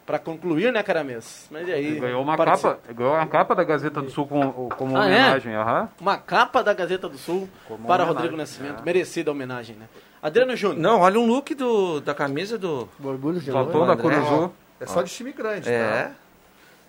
[0.07, 1.47] pra concluir, né, Caramês?
[1.51, 1.85] Mas e aí?
[1.85, 5.01] Ele ganhou uma participa- capa, ganhou uma capa da Gazeta do Sul com, como Ah,
[5.07, 5.13] é?
[5.13, 5.53] homenagem.
[5.53, 5.89] aham.
[6.01, 8.79] Uma capa da Gazeta do Sul Como para Rodrigo Nascimento.
[8.81, 8.85] é.
[8.85, 9.85] Merecida homenagem, né?
[10.23, 10.79] Adriano Júnior.
[10.81, 12.89] Não, olha um look do, da camisa do.
[12.97, 13.85] Borbulhos de lona.
[13.85, 14.51] da Curuzu.
[14.79, 16.03] É só de time grande, É.
[16.03, 16.11] tá?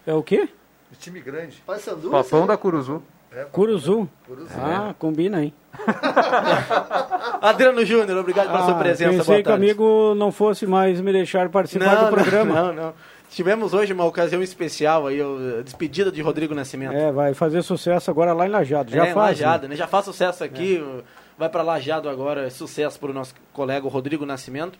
[0.07, 0.49] É o quê?
[0.91, 1.63] De time grande.
[2.11, 3.03] Papão da Curuzu.
[3.53, 4.09] Curuzu.
[4.57, 5.53] Ah, combina, hein?
[7.41, 9.11] Adriano Júnior, obrigado pela sua Ah, presença.
[9.11, 12.55] pensei Boa que o amigo não fosse mais me deixar participar do programa.
[12.55, 12.95] Não, não.
[13.31, 16.95] Tivemos hoje uma ocasião especial aí, a despedida de Rodrigo Nascimento.
[16.95, 18.91] É, vai fazer sucesso agora lá em Lajado.
[18.91, 19.39] Já é, faz.
[19.39, 19.77] Lajado, né?
[19.77, 20.83] Já faz sucesso aqui,
[21.37, 24.79] vai para Lajado agora, é sucesso para o nosso colega Rodrigo Nascimento.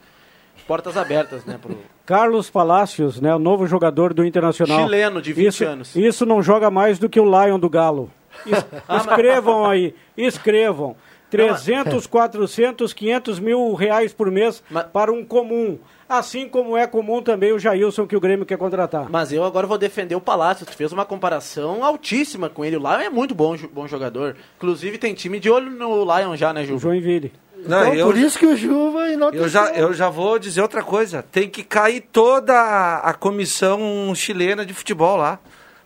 [0.67, 1.59] Portas abertas, né?
[1.61, 1.79] Pro...
[2.05, 4.83] Carlos Palácios, né, o novo jogador do Internacional.
[4.83, 5.95] Chileno, de 20 isso, anos.
[5.95, 8.11] Isso não joga mais do que o Lion do Galo.
[8.47, 8.67] Es-
[9.07, 10.97] escrevam aí, escrevam.
[11.31, 15.79] 300, 400, 500 mil reais por mês Mas- para um comum.
[16.09, 19.11] Assim como é comum também o Jailson que o Grêmio quer contratar.
[19.11, 22.77] Mas eu agora vou defender o Palácio, que fez uma comparação altíssima com ele.
[22.77, 24.37] O Lion é muito bom, bom jogador.
[24.57, 26.79] Inclusive tem time de olho no Lion já, né, Ju?
[26.79, 27.31] Joinville.
[27.59, 29.45] Não, Então, eu, por isso que o Ju vai enaltecer.
[29.45, 31.23] eu, já, eu já vou dizer outra coisa.
[31.31, 35.39] Tem que cair toda a, a comissão chilena de futebol lá.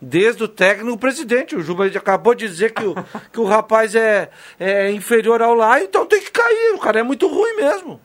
[0.05, 1.55] Desde o técnico o presidente.
[1.55, 2.95] O Juba acabou de dizer que o,
[3.33, 6.75] que o rapaz é, é inferior ao lá, então tem que cair.
[6.75, 8.01] O cara é muito ruim mesmo.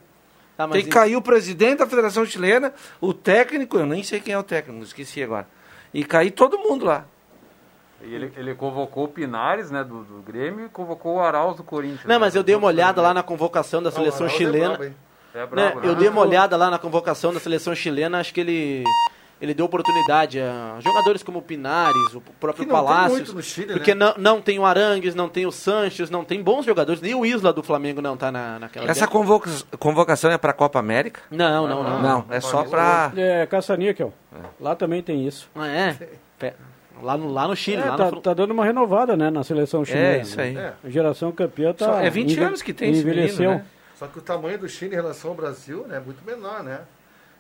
[0.55, 4.19] Tá, Tem que e- cair o presidente da Federação Chilena, o técnico, eu nem sei
[4.19, 5.47] quem é o técnico, esqueci agora.
[5.93, 7.05] E cair todo mundo lá.
[8.03, 11.63] E ele, ele convocou o Pinares, né, do, do Grêmio, e convocou o Arauz do
[11.63, 12.03] Corinthians.
[12.05, 14.67] Não, né, mas eu dei uma olhada lá na convocação da seleção Arauz é chilena.
[14.69, 14.95] brabo, hein?
[15.33, 15.99] É né, brabo, eu né?
[15.99, 18.83] dei uma olhada lá na convocação da seleção chilena, acho que ele
[19.41, 23.33] ele deu oportunidade a jogadores como o Pinares, o próprio Que não tem Palácios, muito
[23.35, 24.05] no Chile, porque né?
[24.17, 27.25] não, não tem o Arangues, não tem o Sanches, não tem bons jogadores, nem o
[27.25, 31.21] Isla do Flamengo não tá na, naquela Essa convoca- convocação é para a Copa América?
[31.29, 32.01] Não, não, não.
[32.01, 33.11] Não, é só para.
[33.15, 34.13] É, Caça-Níquel.
[34.59, 35.49] Lá também tem isso.
[35.55, 35.95] Ah, é?
[37.01, 39.43] Lá no, lá no Chile, É, lá tá, no tá dando uma renovada, né, na
[39.43, 40.17] seleção chilena.
[40.17, 40.53] É, isso aí.
[40.53, 40.73] né?
[40.83, 41.85] A geração campeã tá...
[41.85, 43.65] Só- é 20 enve- anos que tem esse menino, né?
[43.95, 46.79] Só que o tamanho do Chile em relação ao Brasil né, é muito menor, né?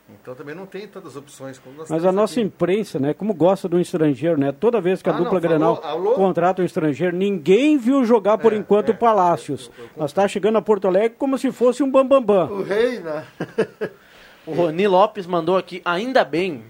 [0.09, 2.41] Então também não tem tantas opções como nós Mas a nossa aqui.
[2.47, 4.53] imprensa, né, como gosta do estrangeiro, né?
[4.53, 6.13] Toda vez que a Ah, dupla não, Grenal falou, alô?
[6.15, 9.69] contrata um estrangeiro, ninguém viu jogar por É, enquanto é, o Palácios.
[9.97, 12.49] Nós tá chegando a Porto Alegre como se fosse um bambambam.
[12.51, 13.25] O rei, né?
[14.47, 16.63] O Roni Lopes mandou aqui, ainda bem.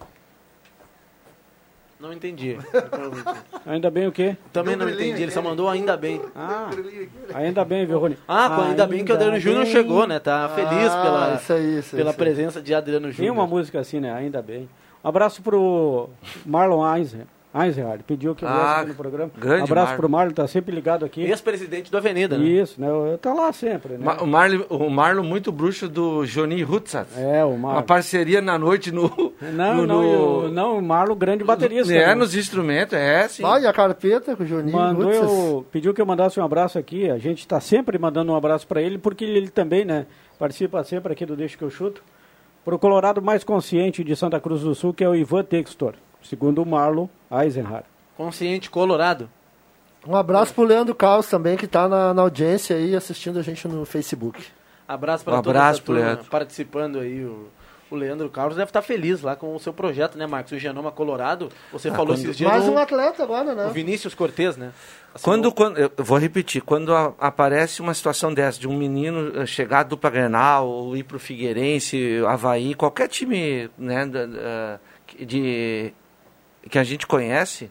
[1.99, 2.57] Não entendi.
[3.65, 4.38] Ainda bem o quê?
[4.53, 6.21] Também não entendi, ele só mandou ainda bem.
[6.36, 6.69] Ah,
[7.33, 8.17] ainda bem, viu, Rony?
[8.27, 10.19] Ah, pô, ainda bem que o Adriano Júnior chegou, né?
[10.19, 12.25] Tá feliz Ah, pela, isso aí, isso aí, pela isso aí.
[12.25, 13.47] presença de Adriano Tem uma Júnior.
[13.49, 14.13] música assim, né?
[14.13, 14.69] Ainda bem.
[15.03, 16.07] Um abraço pro
[16.45, 17.23] Marlon Einstein.
[17.65, 19.32] Eisenhardt, pediu que eu Ah, aqui no programa.
[19.38, 19.98] grande Abraço Marlon.
[19.98, 21.24] pro Marlon, tá sempre ligado aqui.
[21.24, 22.46] Ex-presidente do Avenida, né?
[22.46, 22.88] Isso, né?
[22.89, 24.06] Eu, tá lá sempre, né?
[24.06, 27.08] Ma- O Marlon, o Marlon muito bruxo do Johnny Hutzat.
[27.17, 27.84] É, o Uma Marlon.
[27.84, 29.08] parceria na noite no.
[29.54, 31.93] Não, no, não, no- eu- não, o Marlon, grande baterista.
[31.93, 32.15] É, né?
[32.15, 33.43] nos instrumentos, é, sim.
[33.43, 34.76] Olha a carpeta com o Juninho.
[34.76, 37.10] Mandou eu, pediu que eu mandasse um abraço aqui.
[37.10, 40.06] A gente está sempre mandando um abraço para ele, porque ele também, né,
[40.39, 42.04] participa sempre aqui do Deixa que eu chuto.
[42.65, 45.93] Para o Colorado mais consciente de Santa Cruz do Sul, que é o Ivan Textor,
[46.23, 47.86] segundo o Marlon Eisenhardt.
[48.15, 49.30] Consciente Colorado.
[50.08, 53.67] Um abraço pro Leandro Carlos também, que tá na, na audiência aí assistindo a gente
[53.67, 54.41] no Facebook.
[54.88, 56.25] Abraço para Um toda abraço essa pro turma Leandro.
[56.30, 57.25] participando aí.
[57.25, 57.47] O,
[57.91, 60.51] o Leandro Carlos deve estar feliz lá com o seu projeto, né, Marcos?
[60.53, 61.49] O Genoma Colorado.
[61.71, 63.65] Você falou quando- esses dias Mais um atleta agora, né?
[63.65, 64.71] o Vinícius Cortez, né?
[65.13, 69.41] Assinou- Quando, quando, eu vou repetir, quando a- aparece uma situação dessa, de um menino
[69.41, 74.06] eh, chegar do Grenal, ou ir para o Figueirense, Havaí, qualquer time né,
[75.06, 75.93] que- de,
[76.69, 77.69] que a gente conhece,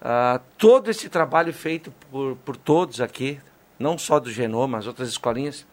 [0.00, 3.40] ah, todo esse trabalho feito por, por todos aqui,
[3.78, 5.66] não só do Genoma, as outras escolinhas,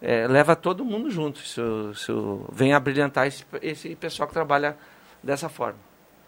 [0.00, 1.40] eh, leva todo mundo junto.
[1.40, 4.76] Isso, isso vem a brilhantar esse, esse pessoal que trabalha
[5.22, 5.78] dessa forma.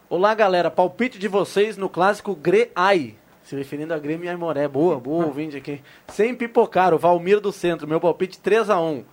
[0.08, 0.70] Olá, galera.
[0.70, 3.16] Palpite de vocês no clássico Greai.
[3.42, 4.66] Se referindo a Grêmio e Aimoré.
[4.66, 5.82] Boa, boa ouvinte aqui.
[6.08, 7.86] Sem pipocar, o Valmir do Centro.
[7.86, 9.04] Meu palpite 3x1.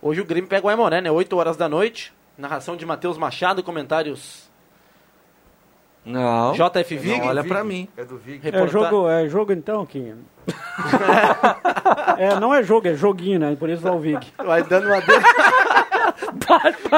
[0.00, 1.10] Hoje o Grêmio pega o Aimoré, né?
[1.10, 2.12] 8 horas da noite.
[2.36, 3.62] Narração de Matheus Machado.
[3.62, 4.50] Comentários
[6.04, 7.18] Não, JF Vig.
[7.20, 7.88] não olha para mim.
[7.96, 8.40] É do Vig.
[8.42, 10.14] É Reporta- jogo, é jogo então, Kim?
[12.18, 13.56] é, não é jogo, é joguinho, né?
[13.58, 14.26] Por isso vai o Vig.
[14.44, 15.00] Vai dando uma...
[15.00, 15.06] de-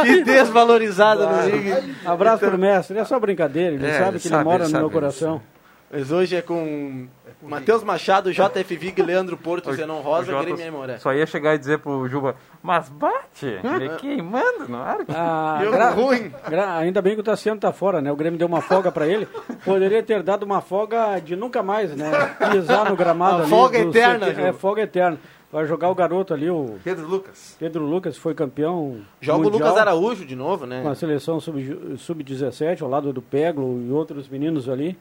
[0.03, 1.95] que desvalorizada no Vig.
[2.05, 4.73] Abraço pro mestre, é só brincadeira, ele É, sabe ele que sabe, ele mora ele
[4.73, 5.43] no meu coração.
[5.91, 7.07] Mas hoje é com
[7.49, 10.99] Matheus Machado, JF Vig, Leandro Porto, Zenon Rosa, O Jota Grêmio e Aimoré.
[10.99, 14.99] Só ia chegar e dizer pro Juba, mas bate, ele queimando no ar.
[15.09, 16.33] Ah, gra- ruim.
[16.49, 18.11] gra- ainda bem que o Tassiano tá fora, né?
[18.11, 19.27] O Grêmio deu uma folga pra ele.
[19.65, 22.11] Poderia ter dado uma folga de nunca mais, né?
[22.51, 23.51] Pisar no gramado ali.
[23.51, 24.41] folga do eterna, CT.
[24.41, 25.19] É, folga eterna.
[25.53, 27.55] Vai jogar o garoto ali, o Pedro Lucas.
[27.61, 30.83] Pedro Lucas, foi campeão Joga o Lucas Araújo de novo, com né?
[30.85, 34.99] a seleção sub- sub-17, ao lado do Peglo e outros meninos ali.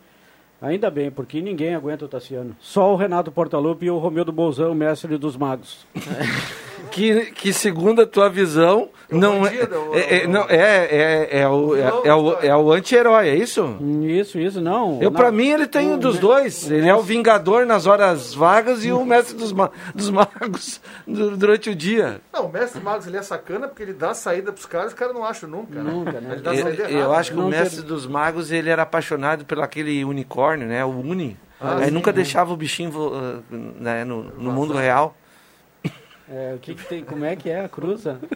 [0.63, 2.55] Ainda bem, porque ninguém aguenta o Tassiano.
[2.61, 5.85] Só o Renato Portaluppi e o Romildo Bolzão, mestre dos magos.
[6.91, 11.39] que, que segundo a tua visão, não, é, bandido, o- é, é, não é, é,
[11.41, 13.77] é o, é, é o, é o anti-herói, é isso?
[14.03, 14.99] Isso, isso, não.
[15.01, 16.69] Eu, pra mim, ele tem um dos dois.
[16.71, 21.37] Ele é o vingador nas horas vagas e o mestre dos, ma- dos magos du-
[21.37, 22.21] durante o dia.
[22.33, 24.99] Não, o mestre Magos ele é sacana porque ele dá saída pros caras e os
[24.99, 25.81] caras não acham nunca.
[25.83, 25.91] né?
[25.91, 26.33] Nunca, né?
[26.33, 27.13] Ele dá Eu, saída eu errada.
[27.17, 30.83] acho que o Não mestre dos magos, ele era apaixonado pelo aquele unicórnio, né?
[30.83, 31.37] O Uni.
[31.61, 32.15] Ah, Aí sim, nunca né?
[32.17, 33.39] deixava o bichinho ah,
[33.79, 35.15] né, no, no mundo real.
[36.29, 37.03] É, o que, que tem?
[37.03, 38.19] Como é que é a cruza?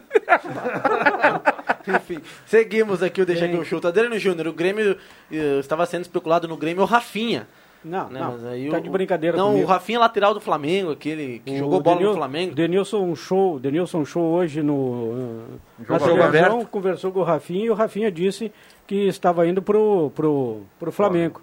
[1.88, 3.88] Enfim, seguimos aqui o Deixa que eu chuto.
[3.88, 4.96] Adriano Júnior, o Grêmio
[5.32, 7.46] eh, estava sendo especulado no Grêmio o Rafinha.
[7.84, 8.20] Não, Né?
[8.20, 8.32] não.
[8.32, 9.64] Mas aí tá o- de brincadeira Não, comigo.
[9.64, 12.54] o Rafinha é lateral do Flamengo, aquele que O jogou bola Denil- no Flamengo.
[12.54, 15.44] Denilson show, Denilson show hoje no uh,
[15.88, 16.68] na Jogo televisão, aberto.
[16.68, 18.52] conversou com o Rafinha e o Rafinha disse
[18.86, 21.40] que estava indo pro pro, pro Flamengo.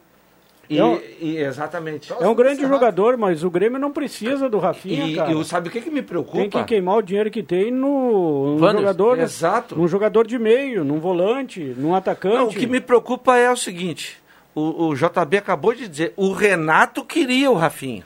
[0.70, 2.12] E, É um- e- exatamente.
[2.12, 5.32] É um grande jogador, mas o Grêmio não precisa do Rafinha, E, cara.
[5.32, 6.38] e sabe o que, que me preocupa?
[6.40, 9.76] Tem que queimar o dinheiro que tem no, jogador, Exato.
[9.76, 12.36] num jogador de meio, num volante, num atacante.
[12.36, 14.18] Não, o que me preocupa é o seguinte:
[14.56, 18.04] o, o JB acabou de dizer, o Renato queria o Rafinha.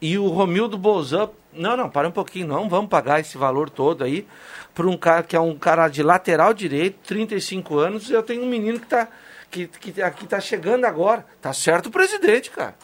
[0.00, 4.04] E o Romildo Bolzan, não, não, para um pouquinho, não vamos pagar esse valor todo
[4.04, 4.24] aí
[4.72, 8.44] para um cara que é um cara de lateral direito, 35 anos, e eu tenho
[8.44, 9.08] um menino que tá,
[9.50, 11.24] que, que, aqui tá chegando agora.
[11.40, 12.74] Tá certo o presidente, cara.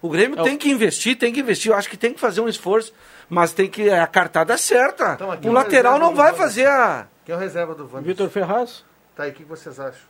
[0.00, 1.70] O Grêmio É tem que investir, tem que investir.
[1.70, 2.92] Eu acho que tem que fazer um esforço,
[3.28, 3.88] mas tem que.
[3.88, 5.12] A cartada certa.
[5.12, 7.06] Então, aqui o um lateral não vai fazer a.
[7.24, 8.02] Quem é o reserva do Wanderson?
[8.02, 8.84] Vitor Ferraz?
[9.14, 10.00] Tá aí, o que vocês acham?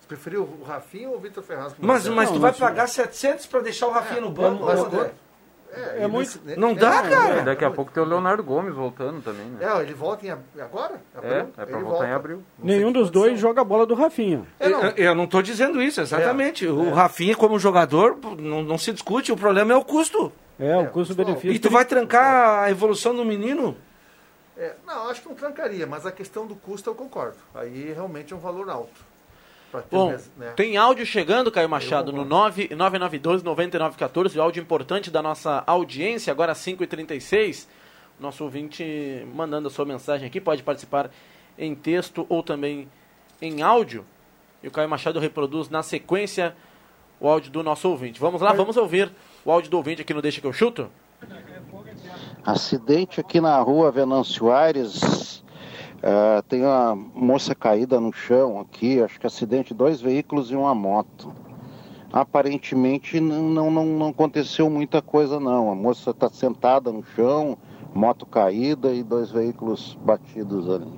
[0.00, 1.74] Você preferiu o Rafinha ou o Vitor Ferraz?
[1.78, 4.64] Mas, mas Não, tu vai mas- pagar 700 para deixar o Rafinha no banco?
[4.64, 5.12] Mas, André?
[5.72, 7.42] É, É muito- nesse- Não dá, é, cara.
[7.42, 9.58] Daqui a pouco tem o Leonardo Gomes voltando também, né?
[9.64, 11.00] É, ele volta em agora?
[11.14, 11.32] É, Abril?
[11.38, 12.06] é pra Ele voltar volta.
[12.06, 12.42] em abril.
[12.58, 14.44] Nenhum dos dois joga a bola do Rafinha.
[14.58, 14.82] É, não.
[14.82, 16.66] Eu, eu não estou dizendo isso, exatamente.
[16.66, 16.92] É, o é.
[16.92, 20.32] Rafinha, como jogador, não, não se discute, o problema é o custo.
[20.58, 21.52] É, o custo-benefício.
[21.52, 23.76] E tu vai trancar a evolução do menino?
[24.56, 27.36] É, não, acho que não trancaria, mas a questão do custo eu concordo.
[27.54, 29.06] Aí realmente é um valor alto.
[29.90, 30.52] Bom, né?
[30.56, 36.54] tem áudio chegando, Caio Machado, no 9 9912-9914, o áudio importante da nossa audiência, agora
[36.54, 37.66] 5h36.
[38.18, 41.10] Nosso ouvinte mandando a sua mensagem aqui, pode participar
[41.56, 42.88] em texto ou também
[43.40, 44.04] em áudio.
[44.62, 46.56] E o Caio Machado reproduz na sequência
[47.20, 48.18] o áudio do nosso ouvinte.
[48.18, 49.10] Vamos lá, vamos ouvir
[49.44, 50.90] o áudio do ouvinte aqui no Deixa que eu chuto?
[52.44, 55.42] Acidente aqui na rua Venâncio Aires.
[56.02, 59.02] Eh, tem uma moça caída no chão aqui.
[59.02, 61.32] Acho que acidente de dois veículos e uma moto.
[62.12, 65.70] aparentemente não, não, não, aconteceu muita coisa não.
[65.70, 67.56] A moça está sentada no chão,
[67.94, 70.90] moto caída e dois veículos batidos ali.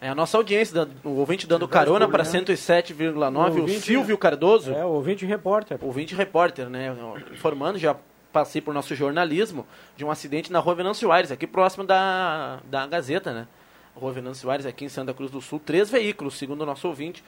[0.00, 4.72] É a nossa audiência, o ouvinte dando carona para 107,9, o Ouvinte- Silvio Cardoso.
[4.72, 5.78] É, o ouvinte repórter.
[5.80, 6.92] Ouvinte repórter, né?
[7.32, 7.94] Informando, já
[8.32, 9.66] passei por nosso jornalismo,
[9.96, 13.46] de um acidente na rua Venâncio Aires, aqui próximo da, da Gazeta, né?
[13.94, 15.60] Rua Venâncio Aires, aqui em Santa Cruz do Sul.
[15.60, 17.22] Três veículos, segundo o nosso ouvinte.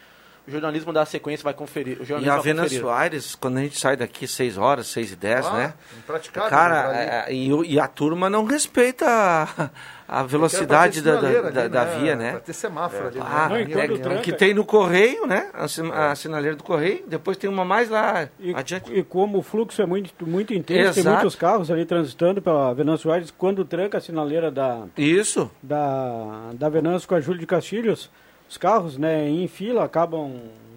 [0.47, 1.99] O jornalismo da sequência vai conferir.
[1.99, 3.01] O E jornalismo a vai Venâncio conferir.
[3.01, 5.75] Aires, quando a gente sai daqui 6 horas, 6 e 10, Ah, né?
[5.99, 6.99] impraticável, Cara, ali.
[6.99, 9.71] é, e, e a turma não respeita a,
[10.07, 11.99] a velocidade da, da, ali, da né?
[11.99, 12.31] via, né?
[12.33, 13.19] Pra ter semáforo ali.
[13.23, 13.49] Ah, né?
[13.49, 15.49] Não, e é, tranca- que tem no Correio, né?
[15.55, 18.93] A, a sinaleira do Correio, depois tem uma mais lá E, adiante.
[18.93, 21.17] e como o fluxo é muito, muito intenso, tem Exato.
[21.17, 25.51] muitos carros ali transitando pela Venâncio Aires, quando tranca a sinaleira da, Isso.
[25.63, 28.11] da, da Venâncio com a Júlio de Castilhos,
[28.49, 30.33] os carros né, em fila acabam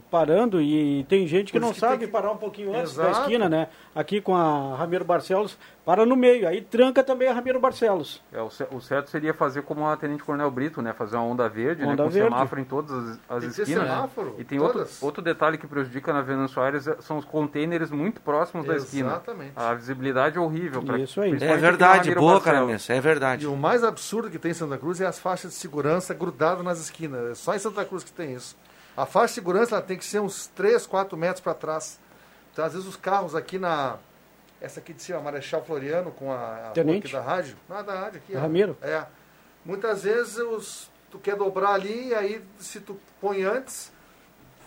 [0.10, 3.22] parando e tem gente que Por não sabe que- parar um pouquinho antes da Exato.
[3.22, 3.68] esquina, né?
[3.94, 8.22] Aqui com a Ramiro Barcelos, para no meio, aí tranca também a Ramiro Barcelos.
[8.32, 10.94] É, o, ce- o certo seria fazer como a Tenente Coronel Brito, né?
[10.94, 12.04] Fazer uma onda verde, Onda né?
[12.04, 12.30] Com verde.
[12.30, 13.84] semáforo em todas as, as Tem esquinas.
[13.84, 13.90] né?
[13.96, 15.02] semáforo, E tem outro, todas.
[15.04, 19.10] outro detalhe que prejudica na Venâncio Aires é- são os contêineres muito próximos da esquina.
[19.10, 19.52] Exatamente.
[19.56, 20.82] A visibilidade é horrível.
[20.84, 21.32] pra- Isso aí.
[21.34, 22.68] É verdade, boa, Ramiro cara, Barcelos.
[22.72, 23.44] Messa, é verdade.
[23.46, 26.64] E o mais absurdo que tem em Santa Cruz é as faixas de segurança grudadas
[26.64, 27.32] nas esquinas.
[27.32, 28.56] É só em Santa Cruz que tem isso.
[28.98, 32.00] A faixa de segurança ela tem que ser uns 3, 4 metros para trás.
[32.52, 33.98] Então, às vezes, os carros aqui na.
[34.60, 37.14] Essa aqui de cima, Marechal Floriano, com a, a Tenente.
[37.14, 37.56] da rádio.
[37.70, 38.34] Não, da rádio aqui.
[38.34, 38.76] Ramiro.
[38.82, 39.06] É.
[39.64, 43.92] Muitas vezes os, tu quer dobrar ali, e aí se tu põe antes,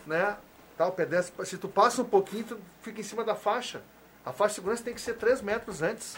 [0.07, 0.37] né?
[0.79, 3.83] Tá, o pedestre, se tu passa um pouquinho, tu fica em cima da faixa.
[4.25, 6.17] A faixa de segurança tem que ser 3 metros antes.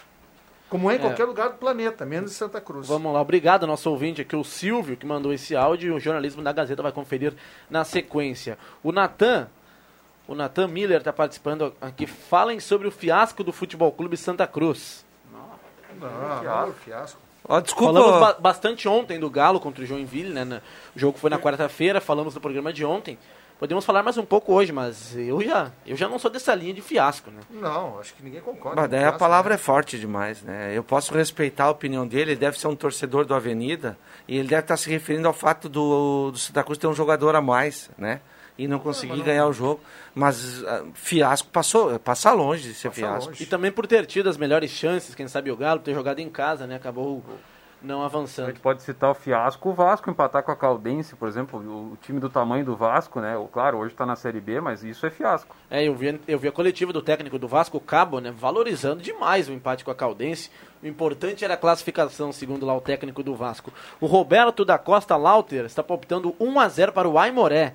[0.73, 1.01] Como é em É.
[1.01, 2.89] qualquer lugar do planeta, menos em Santa Cruz.
[2.89, 6.43] Vamos lá, obrigado nosso ouvinte aqui, o Silvio, que mandou esse áudio e o jornalismo
[6.43, 7.35] da Gazeta vai conferir
[7.69, 8.57] na sequência.
[8.83, 9.49] O Natan,
[10.27, 12.07] o Natan Miller está participando aqui.
[12.07, 15.05] Falem sobre o fiasco do Futebol Clube Santa Cruz.
[15.31, 17.21] Não, não, um fiasco.
[17.47, 17.93] Ó, desculpa.
[17.93, 20.63] Falamos ba- bastante ontem do Galo contra o Joinville, né?
[20.97, 23.19] O jogo foi na quarta-feira, falamos no programa de ontem.
[23.63, 26.75] Podemos falar mais um pouco hoje, mas eu já, eu já não sou dessa linha
[26.75, 27.43] de fiasco, né?
[27.49, 28.75] Não, acho que ninguém concorda.
[28.75, 29.55] Mas com daí a palavra né?
[29.55, 30.77] é forte demais, né?
[30.77, 33.97] Eu posso respeitar a opinião dele, ele deve ser um torcedor do Avenida,
[34.27, 37.37] e ele deve estar se referindo ao fato do, do Santa Cruz ter um jogador
[37.37, 38.21] a mais, né?
[38.59, 39.81] E não conseguir ganhar o jogo.
[40.13, 43.31] Mas ah, fiasco passou, passa longe de ser Passa fiasco.
[43.31, 43.45] longe.
[43.45, 46.29] E também por ter tido as melhores chances, quem sabe o Galo, ter jogado em
[46.29, 46.75] casa, né?
[46.75, 47.23] Acabou
[47.83, 48.47] não A avançando.
[48.47, 51.99] gente pode citar o fiasco, o Vasco empatar com a Caldense, por exemplo, o, o
[52.01, 53.37] time do tamanho do Vasco, né?
[53.37, 55.55] O- Claro, hoje está na Série B, mas isso é fiasco.
[55.71, 59.03] É, eu vi, eu vi a coletiva do técnico do Vasco, o Cabo, né, valorizando
[59.03, 60.51] demais o empate com a Caldense.
[60.83, 63.73] O importante era a classificação, segundo lá o técnico do Vasco.
[64.01, 67.75] O Roberto da Costa Lauter está palpitando 1 a 0 para o Aimoré.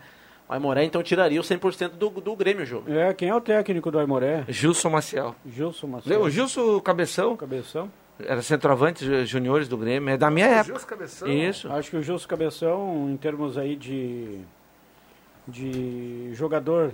[0.50, 2.89] O Aimoré então tiraria o 100% do, do Grêmio o jogo.
[2.91, 4.46] É, quem é o técnico do Aimoré?
[4.48, 5.36] Gilson Maciel.
[5.46, 5.88] Gilson?
[5.88, 6.24] Marcelo.
[6.24, 7.89] O Gilson Cabeção, Cabeção.
[8.19, 10.63] Era centroavante ju- juniores do Grêmio, é da minha O época.
[10.73, 11.27] Gilson Cabeção.
[11.27, 11.71] Isso.
[11.71, 14.39] Acho que o Gilson Cabeção, em termos aí de,
[15.47, 16.91] de jogador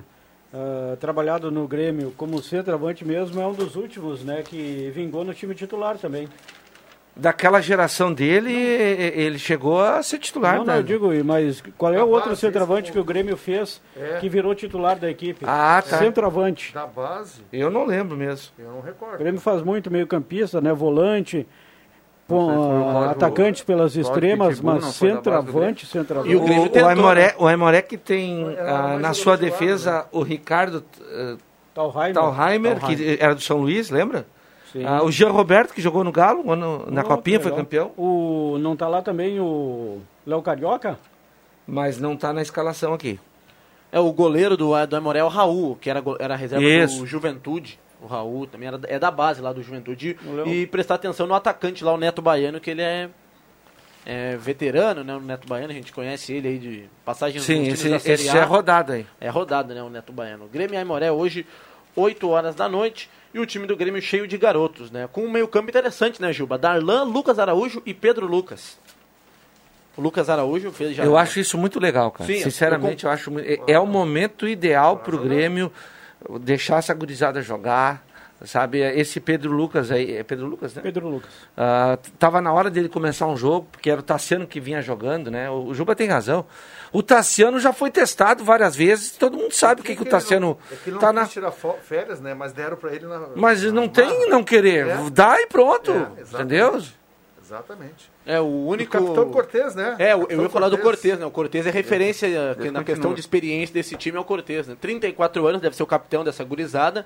[0.54, 5.34] ah, trabalhado no Grêmio como centroavante mesmo, é um dos últimos, né, que vingou no
[5.34, 6.28] time titular também.
[7.16, 10.56] Daquela geração dele, ele chegou a ser titular.
[10.58, 10.80] não, não, né?
[10.80, 13.80] eu digo, mas qual é Da o outro base, centroavante esse que o Grêmio fez
[13.96, 14.18] É.
[14.20, 15.46] que virou titular da equipe?
[15.48, 16.00] Ah, tá.
[16.00, 16.74] Centroavante.
[16.74, 18.52] Da base, Eu não lembro mesmo.
[18.58, 19.20] eu não O recordo.
[19.20, 21.46] Grêmio faz muito meio campista, né, volante,
[22.28, 26.34] se o com, Cláudio- atacantes pelas Cláudio extremas, Pitbull, mas centroavante, centroavante.
[26.34, 27.34] E o Grêmio O, o, Aimoré, né?
[27.38, 31.36] o Aimoré que tem ah, na sua defesa o Ricardo eh,
[31.76, 32.14] Talheimer.
[32.16, 33.18] Talheimer, Talheimer.
[33.18, 34.26] que era do São Luís, lembra?
[34.86, 38.58] Ah, o Jean Roberto, que jogou no Galo, ano- na Oh, Copinha, foi campeão, O,
[38.60, 40.98] não tá lá também o Léo Carioca?
[41.66, 43.20] mas não está na escalação aqui.
[43.92, 47.00] É o goleiro do, do é o Raul, que era, era a reserva Isso.
[47.00, 47.80] do Juventude.
[48.02, 50.18] O Raul também era, é da base lá do Juventude.
[50.46, 53.10] E prestar atenção no atacante lá, o Neto Baiano, que ele é,
[54.06, 55.16] é veterano, né?
[55.16, 58.30] O Neto Baiano, a gente conhece ele aí de passagem Sim, esse, da Série esse
[58.38, 58.42] A.
[58.42, 59.06] é rodado aí.
[59.22, 60.50] É rodado, né, o Neto Baiano.
[60.52, 61.46] Grêmio e Aimoré hoje,
[61.96, 63.10] 8 horas da noite.
[63.34, 65.10] E o time do Grêmio cheio de garotos, né?
[65.12, 66.58] Com um meio campo interessante, né, Juba?
[66.58, 68.78] Darlan, Lucas Araújo e Pedro Lucas.
[69.98, 71.04] O Lucas Araújo fez já...
[71.04, 72.32] Eu acho isso muito legal, cara.
[72.32, 75.72] Sim, Sinceramente, eu, acho mu- é, é o momento ideal para o Grêmio
[76.42, 78.06] deixar essa gurizada jogar.
[78.44, 80.82] Sabe, esse Pedro Lucas aí, é Pedro Lucas, né?
[80.82, 81.30] Pedro Lucas.
[81.56, 85.32] Ah, tava na hora dele começar um jogo, porque era o Tassiano que vinha jogando,
[85.32, 85.50] né?
[85.50, 86.46] O, o Juba tem razão.
[86.92, 90.58] O Tassiano já foi testado várias vezes, todo mundo sabe o que, que, o Tassiano
[90.70, 91.26] É que ele não tá na.
[91.26, 92.34] tirar férias, né?
[92.34, 93.30] Mas deram pra ele na.
[93.34, 94.30] Mas na não tem marra.
[94.30, 94.88] não querer.
[94.88, 95.10] É.
[95.10, 95.92] Dá e pronto.
[95.92, 96.82] É, entendeu?
[97.42, 98.12] Exatamente.
[98.26, 98.98] É o único.
[98.98, 99.96] O capitão Cortez, né?
[100.00, 101.02] É, eu, eu ia falar do Cortez.
[101.02, 101.26] Cortez, né?
[101.26, 102.84] O Cortez é referência que Deus na continua.
[102.84, 104.76] questão de experiência desse time é o Cortez, né?
[104.80, 107.06] 34 anos, deve ser o capitão dessa gurizada.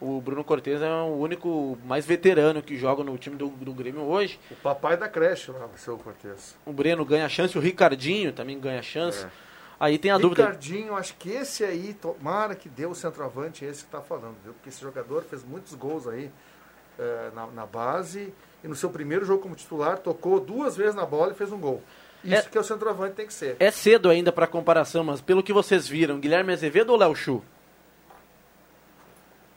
[0.00, 4.02] O Bruno Cortez é o único mais veterano que joga no time do, do Grêmio
[4.02, 4.38] hoje.
[4.50, 6.54] O papai da creche lá, o Cortez.
[6.66, 9.26] O Breno ganha chance, o Ricardinho também ganha chance.
[9.80, 10.42] Aí tem a dúvida.
[10.42, 14.52] Ricardinho, acho que esse aí, tomara que deu o centroavante, esse que tá falando, viu?
[14.54, 16.30] Porque esse jogador fez muitos gols aí
[16.98, 18.32] eh, na, na base
[18.64, 21.58] e no seu primeiro jogo como titular tocou duas vezes na bola e fez um
[21.58, 21.82] gol.
[22.24, 23.56] Isso É- que é o centroavante tem que ser.
[23.60, 27.42] É cedo ainda para comparação, mas pelo que vocês viram, Guilherme Azevedo ou Léo Chu?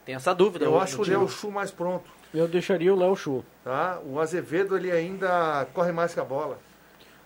[0.09, 0.65] Tem essa dúvida.
[0.65, 1.05] Eu acho o.
[1.07, 2.09] Léo Chu mais pronto.
[2.33, 3.43] Eu deixaria o Léo Chu.
[3.63, 3.99] Tá?
[4.03, 6.57] O Azevedo ele ainda corre mais que a bola.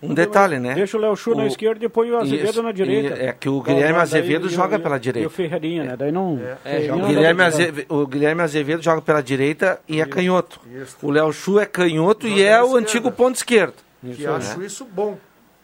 [0.02, 0.74] Um detalhe, né?
[0.74, 3.16] Deixa o Léo Chu na O- esquerda e põe o Azevedo Isso, na direita.
[3.16, 5.26] e é que o Daí- Guilherme daí- Azevedo e o- joga e pela E direita.
[5.28, 5.96] o Ferreirinha, né?
[5.96, 6.38] Daí não...
[6.62, 6.86] É.
[6.88, 7.64] Não Guilherme, dá pra tirar.
[7.64, 10.60] Azeve- o Guilherme Azevedo joga pela direita e é canhoto.
[10.70, 10.98] Isso.
[11.00, 13.76] O Léo Chu é canhoto e Joga é na o antigo ponto esquerdo.
[14.14, 15.16] Que acho isso bom.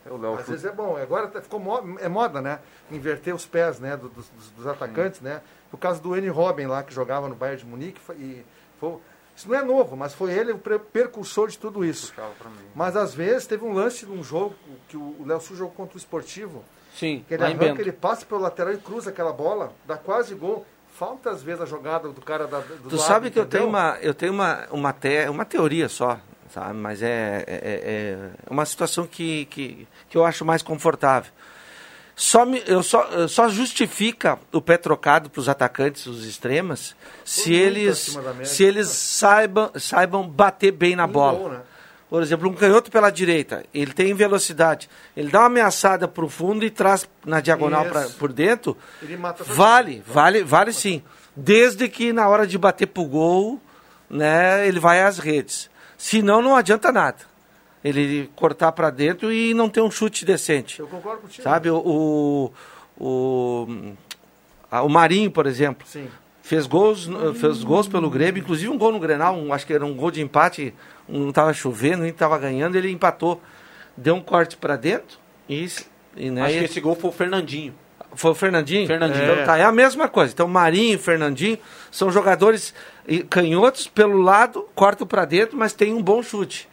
[0.06, 0.52] É o Léo Às Chu.
[0.52, 0.96] vezes é bom.
[0.96, 2.60] Agora tá- ficou mo- é moda, né?
[2.90, 3.94] Inverter os pés, né?
[3.94, 5.42] do- dos, dos- dos atacantes, né?
[5.70, 6.28] Por causa do N.
[6.28, 8.00] Robin lá, que jogava no Bayern de Munique.
[8.18, 8.44] E
[8.78, 8.96] foi,
[9.36, 12.12] isso não é novo, mas foi ele o pre- percursor de tudo isso.
[12.74, 14.54] Mas às vezes teve um lance num jogo
[14.88, 16.64] que o Léo Sul jogou contra o Esportivo.
[16.94, 17.80] Sim, Que ele arranca, Bento.
[17.80, 20.66] ele passa pelo lateral e cruza aquela bola, dá quase gol.
[20.92, 23.60] Falta às vezes a jogada do cara da, do Tu lado, sabe que eu entendeu?
[23.60, 26.18] tenho uma, eu tenho uma, uma, te, uma teoria só,
[26.52, 26.74] sabe?
[26.74, 27.80] Mas é, é,
[28.46, 31.30] é uma situação que, que, que eu acho mais confortável.
[32.22, 36.94] Só, me, eu só, só justifica o pé trocado para os atacantes, os extremas,
[37.24, 41.48] se muito eles, se eles saibam, saibam bater bem na bola.
[41.48, 41.60] né?
[42.10, 46.28] Por exemplo, um canhoto pela direita, ele tem velocidade, ele dá uma ameaçada para o
[46.28, 48.76] fundo e traz na diagonal pra, por dentro,
[49.54, 51.02] vale, vale, vale sim.
[51.34, 53.58] Desde que na hora de bater pro gol,
[54.10, 55.70] né, ele vai às redes.
[55.96, 57.29] Senão não adianta nada.
[57.82, 60.80] Ele cortar para dentro e não ter um chute decente.
[60.80, 61.42] Eu concordo contigo.
[61.42, 62.52] Sabe, o,
[62.98, 63.72] o,
[64.70, 66.06] o, Marinho, por exemplo, Sim.
[66.42, 69.84] fez gols, fez gols pelo Grêmio, inclusive um gol no Grenal, um, acho que era
[69.84, 70.74] um gol de empate,
[71.08, 73.40] um não estava chovendo, nem estava ganhando, ele empatou.
[73.96, 75.18] Deu um corte para dentro
[75.48, 75.66] e,
[76.16, 77.74] e né, Acho que esse gol foi o Fernandinho.
[78.14, 78.86] foi o Fernandinho?
[78.86, 79.24] Fernandinho.
[79.24, 80.32] Então, tá, é a mesma coisa.
[80.32, 81.58] Então, Marinho e Fernandinho
[81.90, 82.74] são jogadores
[83.08, 86.68] e, canhotos pelo lado, cortam para dentro, mas tem um bom chute.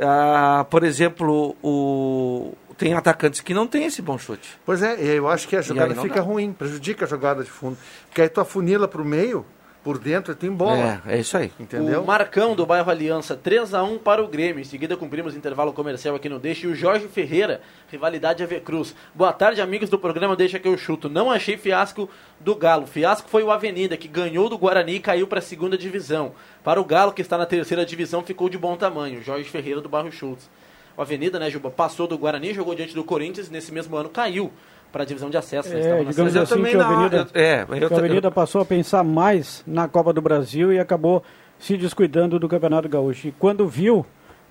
[0.00, 4.58] Ah, por exemplo, o, tem atacantes que não tem esse bom chute.
[4.64, 6.20] Pois é, eu acho que a jogada fica dá.
[6.22, 7.76] ruim, prejudica a jogada de fundo.
[8.06, 9.44] Porque aí tu afunila pro meio,
[9.82, 11.02] por dentro, e tu embola.
[11.06, 11.50] É, é isso aí.
[11.58, 12.02] Entendeu?
[12.02, 14.60] O Marcão do bairro Aliança, 3x1 para o Grêmio.
[14.60, 16.66] Em seguida cumprimos intervalo comercial aqui no Deixa.
[16.66, 17.60] E o Jorge Ferreira,
[17.90, 18.94] rivalidade AV Cruz.
[19.14, 21.08] Boa tarde, amigos do programa Deixa que eu chuto.
[21.08, 22.08] Não achei fiasco
[22.38, 22.86] do Galo.
[22.86, 26.32] Fiasco foi o Avenida, que ganhou do Guarani e caiu para a segunda divisão.
[26.62, 29.22] Para o Galo, que está na terceira divisão, ficou de bom tamanho.
[29.22, 30.50] Jorge Ferreira do bairro Schultz.
[30.96, 34.10] O Avenida, né, Juba, passou do Guarani, jogou diante do Corinthians e nesse mesmo ano
[34.10, 34.52] caiu
[34.92, 35.68] para a divisão de acesso.
[35.70, 35.80] né?
[36.00, 38.60] É, digamos assim também que a não, Avenida, eu- é, eu que a Avenida passou
[38.60, 41.22] a pensar mais na Copa do Brasil e acabou
[41.58, 43.28] se descuidando do Campeonato Gaúcho.
[43.28, 44.04] E quando viu,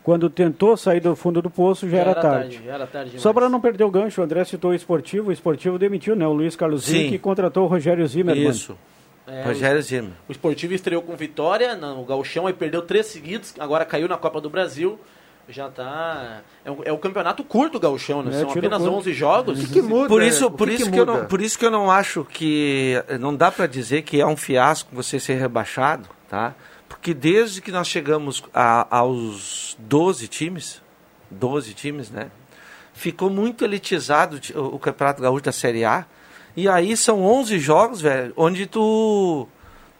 [0.03, 2.61] quando tentou sair do fundo do poço, já, era, tarde.
[2.65, 5.31] Já era tarde Só para não perder o gancho, o André citou o esportivo, o
[5.31, 6.93] esportivo demitiu né, o Luiz Carlos Sim.
[7.03, 8.49] Zinck e contratou o Rogério Zimmermann.
[8.49, 8.77] Isso.
[9.27, 10.09] É, Rogério Zimmer.
[10.27, 14.41] O Esportivo estreou com vitória no Gauchão, aí perdeu três seguidos, agora caiu na Copa
[14.41, 14.99] do Brasil.
[15.49, 16.41] Já tá.
[16.63, 18.35] É um, é um campeonato curto o Gauchão, né?
[18.35, 18.95] É, São apenas curto.
[18.97, 19.59] 11 jogos.
[19.59, 20.07] O que, que muda?
[20.07, 21.89] Por isso, O por, que isso que que eu não, por isso que eu não
[21.89, 26.53] acho que não dá para dizer que é um fiasco você ser rebaixado, tá?
[26.87, 30.81] Porque desde que nós chegamos a- aos 12 times,
[31.31, 32.29] 12 times, né?
[32.93, 36.05] Ficou muito elitizado o ti- o, o Campeonato Gaúcho da Série A.
[36.55, 39.47] E aí são 11 jogos, velho, onde tu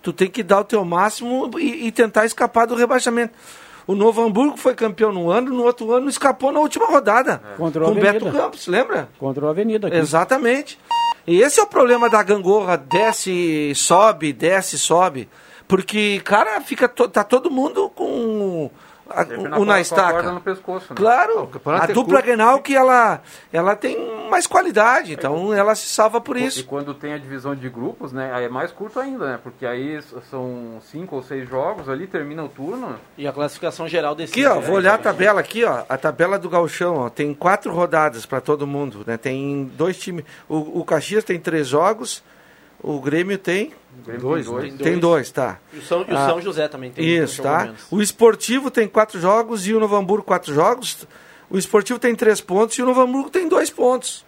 [0.01, 3.33] tu tem que dar o teu máximo e, e tentar escapar do rebaixamento.
[3.89, 7.41] O Novo Hamburgo foi campeão num ano, no outro ano escapou na última rodada.
[7.57, 8.31] Contra o com o Beto Avenida.
[8.43, 9.09] Campos, lembra?
[9.17, 9.87] Contra o Avenida.
[9.87, 9.97] Aqui.
[9.97, 10.79] Exatamente.
[11.25, 15.27] E esse é o problema da gangorra, desce, sobe, desce, sobe.
[15.67, 18.69] Porque, cara, fica to- tá todo mundo com
[19.10, 20.32] a- o na estaca.
[20.32, 20.95] no pescoço, né?
[20.95, 22.26] Claro, campeonato a é dupla curto.
[22.26, 26.66] Grenal que ela, ela tem mais qualidade, então ela se salva por E isso.
[26.66, 29.39] quando tem a divisão de grupos, né, aí é mais curto ainda, né?
[29.41, 29.99] Porque aí
[30.30, 32.95] são cinco ou seis jogos ali, termina o turno.
[33.18, 34.34] E a classificação geral desse.
[34.34, 37.74] Aqui, ó, vou olhar a tabela aqui, ó, a tabela do Gauchão, ó, tem quatro
[37.74, 39.18] rodadas para todo mundo, né?
[39.18, 42.24] Tem dois times, o, o Caxias tem três jogos,
[42.82, 44.73] o Grêmio tem O Grêmio Dois, tem dois.
[44.73, 44.80] né?
[44.84, 45.57] tem dois, tá?
[45.73, 47.05] E o São, e o Ah, São José também tem.
[47.05, 47.73] Isso, jogou tá?
[47.91, 51.07] O Esportivo tem quatro jogos e o Novo Hamburgo quatro jogos.
[51.49, 54.25] O Esportivo tem três pontos e o Novo Hamburgo tem dois pontos.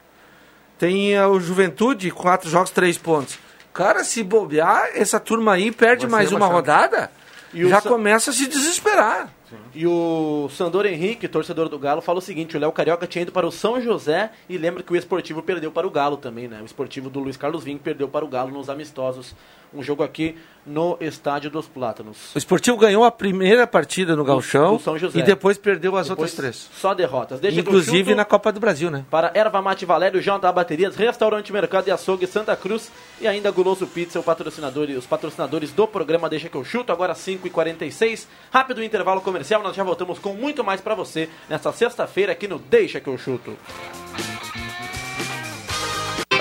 [0.78, 3.38] Tem eh, o Juventude, quatro jogos, três pontos.
[3.74, 7.10] Cara, se bobear, essa turma aí perde Vai mais ser uma rodada,
[7.54, 9.30] E já começa a se desesperar.
[9.74, 13.32] E o Sandor Henrique, torcedor do Galo, fala o seguinte: o Léo Carioca tinha ido
[13.32, 16.62] para o São José e lembra que o esportivo perdeu para o Galo também, né?
[16.62, 19.36] O esportivo do Luiz Carlos Vinck perdeu para o Galo nos amistosos.
[19.74, 20.36] Um jogo aqui
[20.66, 22.34] no Estádio dos Plátanos.
[22.36, 24.80] O Esportivo ganhou a primeira partida no Galchão
[25.14, 26.70] e depois perdeu as Depois, outras três.
[26.80, 27.40] Só derrotas.
[27.40, 29.06] Deixa Inclusive na Copa do Brasil, né?
[29.10, 33.88] Para Erva Mate Valério, J Baterias, Restaurante Mercado e Açougue Santa Cruz e ainda Guloso
[33.88, 38.28] Pizza, o patrocinador, os patrocinadores do programa Deixa que eu chuto, agora 5h46.
[38.52, 42.60] Rápido intervalo comercial, nós já voltamos com muito mais para você nesta sexta-feira aqui no
[42.60, 43.58] Deixa que eu chuto.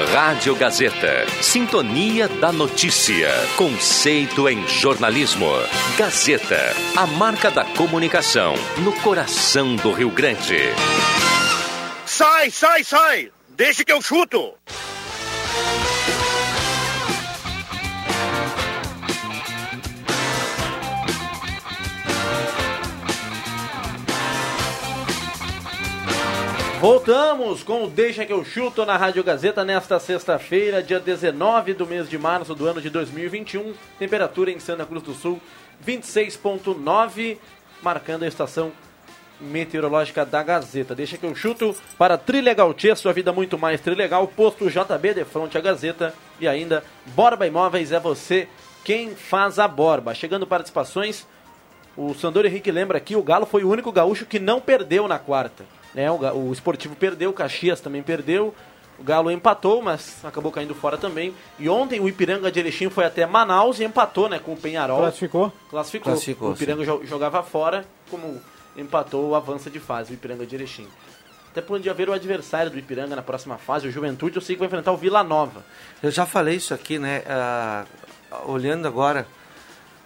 [0.07, 1.27] Rádio Gazeta.
[1.43, 3.29] Sintonia da notícia.
[3.57, 5.51] Conceito em jornalismo.
[5.97, 6.75] Gazeta.
[6.97, 10.59] A marca da comunicação no coração do Rio Grande.
[12.07, 13.31] Sai, sai, sai!
[13.51, 14.55] Deixa que eu chuto!
[26.81, 31.87] Voltamos com o Deixa que eu chuto na Rádio Gazeta nesta sexta-feira, dia 19 do
[31.87, 33.75] mês de março do ano de 2021.
[33.99, 35.39] Temperatura em Santa Cruz do Sul
[35.87, 37.37] 26.9,
[37.83, 38.73] marcando a estação
[39.39, 40.95] meteorológica da Gazeta.
[40.95, 44.27] Deixa que eu chuto para Trilegal Tia, sua vida muito mais trilegal.
[44.27, 46.83] Posto JB de fronte à Gazeta e ainda
[47.15, 48.49] Borba Imóveis é você
[48.83, 50.15] quem faz a borba.
[50.15, 51.27] Chegando participações,
[51.95, 55.19] o Sandor Henrique lembra aqui, o Galo foi o único gaúcho que não perdeu na
[55.19, 55.63] quarta.
[55.95, 56.11] Né?
[56.11, 56.17] O,
[56.49, 58.55] o Esportivo perdeu, o Caxias também perdeu,
[58.99, 61.35] o Galo empatou, mas acabou caindo fora também.
[61.59, 64.99] E ontem o Ipiranga de Erechim foi até Manaus e empatou né, com o Penharol.
[65.01, 65.53] Classificou?
[65.71, 66.13] Classificou.
[66.13, 68.41] Classificou, o Ipiranga jo- jogava fora, como
[68.77, 70.87] empatou, avança de fase, o Ipiranga de Erechim.
[71.51, 74.61] Até podia ver o adversário do Ipiranga na próxima fase, o Juventude, eu sei que
[74.61, 75.65] vai enfrentar o Vila Nova.
[76.01, 77.25] Eu já falei isso aqui, né?
[77.27, 77.85] ah,
[78.47, 79.27] olhando agora,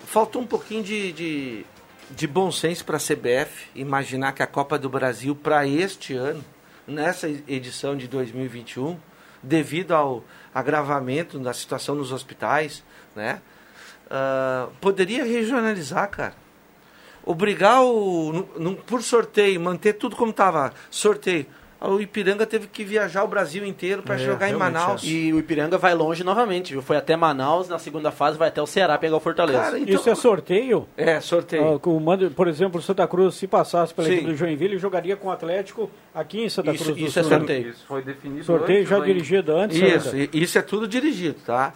[0.06, 1.66] faltou um pouquinho de, de,
[2.14, 6.44] de bom senso para a CBF imaginar que a Copa do Brasil para este ano,
[6.86, 8.96] nessa edição de 2021,
[9.42, 12.84] devido ao agravamento da situação nos hospitais,
[13.16, 13.40] né?
[14.10, 16.34] ah, poderia regionalizar, cara.
[17.24, 18.46] Obrigar o,
[18.86, 21.46] por sorteio, manter tudo como estava, sorteio.
[21.86, 25.02] O Ipiranga teve que viajar o Brasil inteiro para É, jogar em Manaus.
[25.04, 26.80] E o Ipiranga vai longe novamente, viu?
[26.82, 29.58] Foi até Manaus, na segunda fase vai até o Ceará pegar o Fortaleza.
[29.60, 30.88] Cara, então- Isso é sorteio?
[30.96, 31.80] É, sorteio.
[32.00, 34.14] Mando- por exemplo, o Santa Cruz, se passasse pela Sim.
[34.14, 37.22] equipe do Joinville, jogaria com o Atlético aqui em Santa Isso- Cruz do isso é
[37.22, 37.30] Sul.
[37.32, 37.68] sorteio.
[37.68, 39.06] Isso foi definido Sorteio antes, já né?
[39.06, 39.76] dirigido antes.
[39.76, 40.28] Isso, ainda.
[40.32, 41.74] isso é tudo dirigido, tá?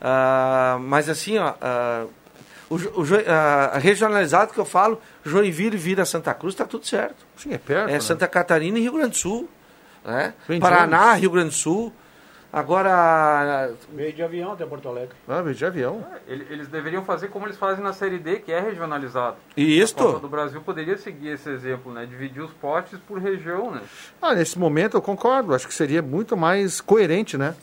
[0.00, 2.06] Ah, mas assim, ó, ah,
[2.70, 7.26] o, o ah, regionalizado que eu falo, Joinville vira Santa Cruz, tá tudo certo.
[7.36, 7.90] Sim, é perto.
[7.90, 8.00] É né?
[8.00, 9.48] Santa Catarina e Rio Grande do Sul.
[10.04, 10.32] Né?
[10.60, 11.20] Paraná, ônibus.
[11.20, 11.92] Rio Grande do Sul.
[12.52, 15.14] Agora, Veio de avião até Porto Alegre.
[15.28, 16.04] Ah, veio de avião.
[16.26, 19.36] Ele- Eles deveriam fazer como eles fazem na Série D, que é regionalizado.
[19.56, 22.04] e A Copa isto, do Brasil poderia seguir esse exemplo, né?
[22.06, 23.82] Dividir os potes por região, né?
[24.20, 25.54] Ah, nesse momento eu concordo.
[25.54, 27.54] Acho que seria muito mais coerente, né?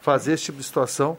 [0.00, 1.18] Fazer esse tipo de situação.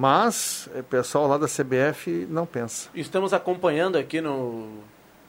[0.00, 2.88] Mas o pessoal lá da CBF não pensa.
[2.94, 4.66] Estamos acompanhando aqui no,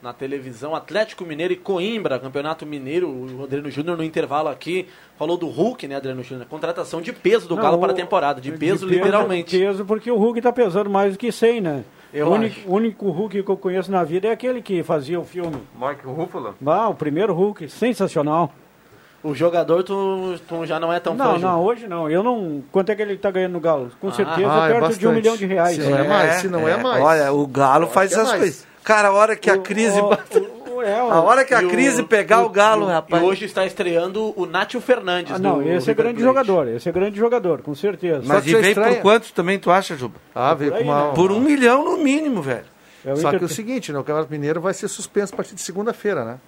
[0.02, 3.06] na televisão Atlético Mineiro e Coimbra, Campeonato Mineiro.
[3.06, 6.46] O Adriano Júnior no intervalo aqui falou do Hulk, né, Adriano Júnior?
[6.48, 9.50] Contratação de peso do Não, Galo para a o- temporada, de peso literalmente.
[9.58, 11.84] De peso, porque o Hulk tá pesando mais do que 100, né?
[12.10, 12.66] Eu o acho.
[12.66, 15.58] o único Hulk que eu conheço na vida é aquele que fazia o filme.
[15.78, 16.54] Mark Ruffalo.
[16.64, 18.50] Ah, o primeiro Hulk, sensacional.
[19.24, 22.10] O jogador tu, tu já não é tão não, fã, não, hoje não.
[22.10, 22.62] Eu não.
[22.72, 23.90] Quanto é que ele tá ganhando no Galo?
[24.00, 25.14] Com Ah, certeza ah, é perto de um bastante.
[25.14, 25.76] milhão de reais.
[25.76, 27.02] Se não é mais, se não é mais.
[27.04, 28.38] Olha, o Galo acho faz é essas mais.
[28.40, 28.66] coisas.
[28.82, 30.00] Cara, a hora que a O- crise.
[30.00, 30.38] o- bate-
[30.74, 33.22] o- é, a hora que a E o- crise pegar o, Galo, rapaz.
[33.22, 35.32] E hoje está estreando o Nátio Fernandes.
[35.32, 36.24] Ah, não, do esse é grande Plate.
[36.24, 36.66] jogador.
[36.66, 38.22] Esse é grande jogador, com certeza.
[38.26, 40.16] Mas e veio por quanto também tu acha, Juba?
[40.34, 41.04] Ah, veio por uma.
[41.08, 41.12] né?
[41.14, 42.64] Por um milhão no mínimo, velho.
[43.04, 43.98] É o Só que Inter- o seguinte, né?
[44.00, 46.38] O Campeonato Mineiro vai ser suspenso a partir de segunda-feira, né?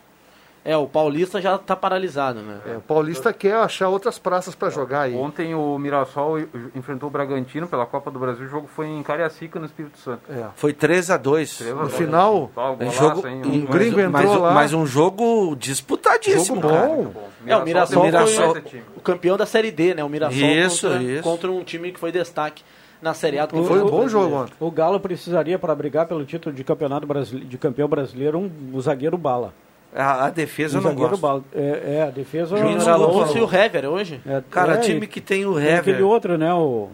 [0.65, 2.59] É, o Paulista já está paralisado, né?
[2.67, 5.15] É, o Paulista quer achar outras praças para jogar aí.
[5.15, 6.39] Ontem o Mirassol
[6.75, 8.47] enfrentou o Bragantino pela Copa do Brasil.
[8.47, 10.23] O jogo foi em Cariacica, no Espírito Santo.
[10.31, 10.47] É.
[10.57, 11.95] Foi 3 a 2 Três a No dois.
[11.95, 13.43] final, o Um golaço, jogo, hein?
[13.45, 14.55] um- gringo mas, entrou um- lá.
[14.55, 16.87] mas um jogo disputadíssimo, Jogo cara.
[16.87, 17.13] bom.
[17.47, 20.03] É, o Mirassol, o Mirassol- foi o campeão da Série D, né?
[20.03, 21.23] O Mirassol Isso, contra, isso.
[21.23, 22.63] contra um time que foi destaque
[23.03, 23.45] na Série A.
[23.45, 24.55] do Foi um bom jogo ontem.
[24.59, 28.81] O Galo precisaria, para brigar pelo título de campeonato brasileiro, de campeão brasileiro, um, um
[28.81, 29.53] zagueiro bala.
[29.95, 31.45] A, a defesa Um eu não gosto.
[31.55, 32.57] É, é, a defesa.
[32.57, 34.21] Júnior Alonso e o Hever hoje.
[34.27, 36.07] É, Cara, é, time que tem o tem aquele Hever.
[36.07, 36.53] outro, né?
[36.53, 36.91] O.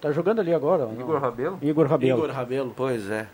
[0.00, 0.86] Tá jogando ali agora.
[0.86, 1.00] não?
[1.00, 1.58] Igor Rabelo.
[1.60, 2.18] Igor Rabelo.
[2.20, 2.72] Igor Rabelo.
[2.74, 3.26] Pois é.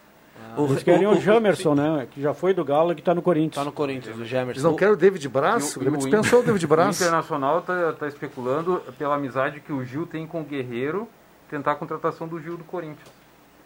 [0.59, 2.07] Eles querem o, Jamerson, né?
[2.11, 3.55] Que já foi do Galo e que tá no Corinthians.
[3.55, 4.63] Tá no Corinthians, o Eles Gemerson.
[4.69, 5.75] não querem o David Braz?
[5.77, 7.01] E O e dispensou o David O Braz.
[7.01, 11.09] Internacional está especulando pela amizade que o Gil tem com o Guerreiro
[11.49, 13.09] tentar a contratação do Gil do Corinthians.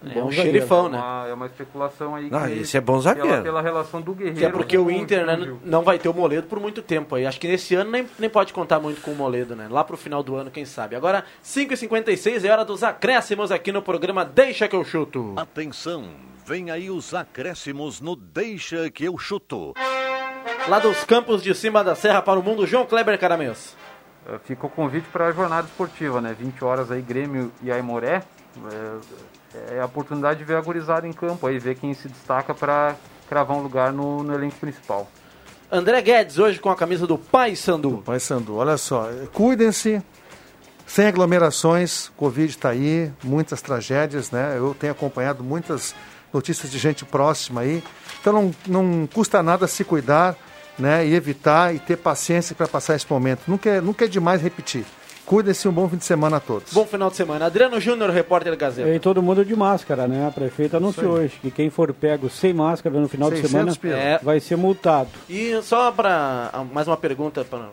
[0.05, 0.91] É um Bom xerifão, zagueiro.
[0.91, 0.99] né?
[0.99, 3.43] É uma, é uma especulação aí Ah, que, esse é bom pela, zagueiro.
[3.43, 4.39] pela relação do Guerreiro.
[4.39, 7.15] Que é porque o com Inter né, não vai ter o Moledo por muito tempo
[7.15, 7.25] aí.
[7.27, 9.67] Acho que nesse ano nem, nem pode contar muito com o Moledo, né?
[9.71, 10.95] Lá pro final do ano, quem sabe.
[10.97, 15.33] Agora, 5h56 é hora dos acréscimos aqui no programa Deixa que eu chuto.
[15.37, 16.05] Atenção,
[16.47, 19.73] vem aí os acréscimos no Deixa que eu chuto.
[20.69, 23.75] Lá dos campos de cima da serra para o mundo, João Kleber Caramês.
[24.29, 26.37] Eh, Fica o convite para a jornada esportiva, né?
[26.39, 28.23] 20 horas aí, Grêmio e Aimoré.
[28.73, 28.97] É,
[29.71, 32.95] é a oportunidade de ver a gurizada em campo aí, ver quem se destaca para
[33.29, 35.09] cravar um lugar no, no elenco principal.
[35.71, 38.03] André Guedes, hoje com a camisa do Pai Sandu.
[38.05, 40.01] Pai Sandu, olha só, cuidem-se,
[40.87, 44.55] sem aglomerações, Covid está aí, muitas tragédias, né?
[44.57, 45.95] Eu tenho acompanhado muitas
[46.33, 47.83] notícias de gente próxima aí,
[48.21, 50.37] então não, não custa nada se cuidar,
[50.79, 51.05] né?
[51.05, 53.41] E evitar e ter paciência para passar esse momento.
[53.49, 54.85] Nunca é, nunca é demais repetir.
[55.27, 56.73] Cuidem-se, um bom fim de semana a todos.
[56.73, 57.47] Bom final de semana.
[57.47, 58.89] Adriano Júnior, repórter da Gazeta.
[58.89, 60.27] E todo mundo de máscara, né?
[60.27, 63.77] A prefeita anunciou hoje que quem for pego sem máscara no final de 600 semana
[63.77, 63.97] pila.
[63.99, 64.19] É.
[64.23, 65.09] vai ser multado.
[65.29, 67.71] E só para mais uma pergunta, pra,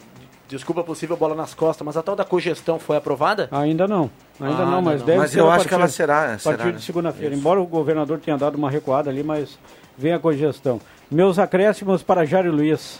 [0.47, 3.47] desculpa possível bola nas costas, mas a tal da cogestão foi aprovada?
[3.51, 4.09] Ainda não.
[4.39, 5.05] Ainda Ah, não, mas não.
[5.05, 6.79] deve Mas ser eu a acho que partir- ela será- A será, partir né?
[6.79, 7.35] de segunda-feira.
[7.35, 9.59] Embora o governador tenha dado uma recuada ali, mas
[9.95, 10.81] vem a cogestão.
[11.11, 12.99] Meus acréscimos para Jário Luiz.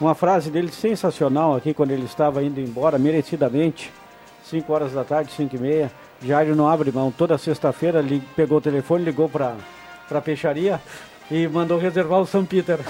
[0.00, 3.92] Uma frase dele sensacional aqui quando ele estava indo embora, merecidamente.
[4.44, 5.92] 5 horas da tarde, 5 e meia.
[6.22, 7.10] Jário não abre mão.
[7.10, 9.56] Toda sexta-feira ele pegou o telefone, ligou para
[10.10, 10.80] a peixaria
[11.30, 12.78] e mandou reservar o São Peter.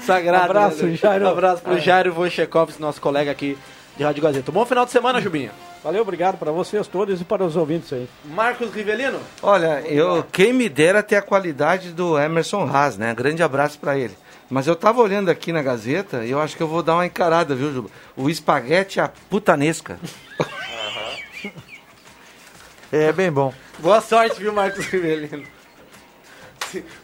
[0.00, 0.44] Sagrado.
[0.44, 0.94] Abraço, né?
[0.96, 1.28] Jairo.
[1.28, 1.80] Abraço pro É.
[1.80, 3.56] Jairo Wojciechowski, nosso colega aqui
[3.96, 4.50] de Rádio Gazeta.
[4.50, 5.52] Bom final de semana, Jubinha.
[5.82, 8.08] Valeu, obrigado para vocês todos e para os ouvintes aí.
[8.24, 9.20] Marcos Rivelino.
[9.42, 13.14] Olha, eu quem me dera ter a qualidade do Emerson Haas, né?
[13.14, 14.16] Grande abraço pra ele.
[14.48, 17.06] Mas eu tava olhando aqui na Gazeta e eu acho que eu vou dar uma
[17.06, 17.88] encarada, viu, Juba?
[18.16, 19.98] O espaguete a putanesca.
[22.92, 23.52] É bem bom.
[23.80, 25.44] Boa sorte, viu, Marcos Rivelino.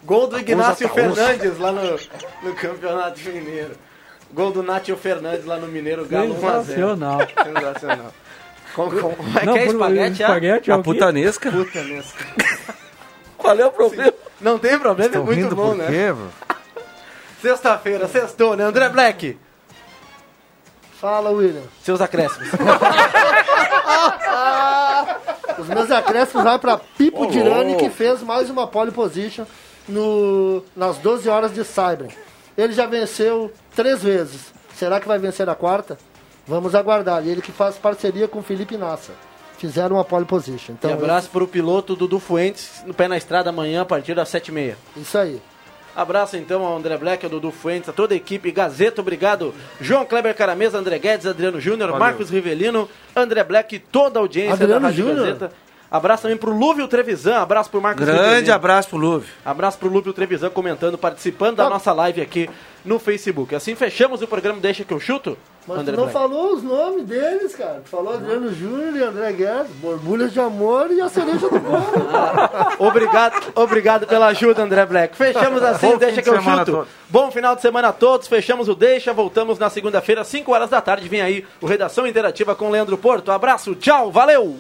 [0.04, 0.94] Gol do Ignácio tá.
[0.94, 1.98] Fernandes lá no,
[2.44, 3.76] no Campeonato Mineiro.
[4.32, 6.40] Gol do Nátio Fernandes lá no Mineiro, Galo 1x0.
[6.64, 7.18] Sensacional.
[7.44, 8.14] Sensacional.
[8.74, 10.22] Como, como, como é Não, que é por- espaguete?
[10.22, 10.82] espaguete é A quê?
[10.84, 11.50] putanesca?
[11.50, 12.24] Putanesca.
[13.36, 14.12] Qual é o problema?
[14.40, 15.86] Não tem problema, é Estão muito rindo bom, por né?
[15.88, 16.14] quê?
[17.42, 18.64] Sexta-feira, sextou, né?
[18.64, 19.36] André Black,
[21.00, 21.62] Fala, William.
[21.82, 22.48] seus acréscimos.
[25.58, 29.44] Os meus acréscimos vai para Pipo Dirani, que fez mais uma pole position
[29.88, 32.10] no, nas 12 horas de Saibren.
[32.56, 34.52] Ele já venceu três vezes.
[34.74, 35.98] Será que vai vencer a quarta?
[36.46, 37.24] Vamos aguardar.
[37.24, 39.12] E ele que faz parceria com o Felipe Nassa.
[39.58, 40.72] Fizeram uma pole position.
[40.72, 44.30] Então, e abraço pro piloto Dudu Fuentes, no pé na estrada amanhã a partir das
[44.30, 44.74] 7h30.
[44.96, 45.40] Isso aí.
[45.94, 49.52] Abraço então ao André Black, ao Dudu Fuentes, a toda a equipe Gazeta, obrigado.
[49.80, 54.54] João Kleber Caramesa, André Guedes, Adriano Júnior, Marcos Rivelino, André Black e toda a audiência
[54.54, 55.26] Adriano da Rádio Júnior?
[55.26, 55.52] Gazeta.
[55.90, 58.54] Abraço também pro Lúvio Trevisan, abraço pro Marcos Grande Rivelino.
[58.54, 59.28] abraço pro Lúvio.
[59.44, 61.70] Abraço pro Lúvio Trevisan comentando, participando da Ah.
[61.70, 62.48] nossa live aqui
[62.84, 63.54] no Facebook.
[63.56, 65.36] Assim fechamos o programa Deixa que eu chuto.
[65.66, 66.12] Mas André tu não Black.
[66.18, 67.80] falou os nomes deles, cara.
[67.84, 71.84] Tu falou Adriano Júnior e André Guedes, Borbulhas de Amor e a cereja do bolo.
[72.78, 75.16] Obrigado, obrigado pela ajuda, André Black.
[75.16, 76.86] Fechamos assim, Bom deixa que de eu chuto.
[77.08, 78.28] Bom final de semana a todos.
[78.28, 81.08] Fechamos o Deixa, voltamos na segunda-feira, 5 horas da tarde.
[81.08, 83.30] Vem aí o Redação Interativa com Leandro Porto.
[83.32, 84.56] Abraço, tchau, valeu!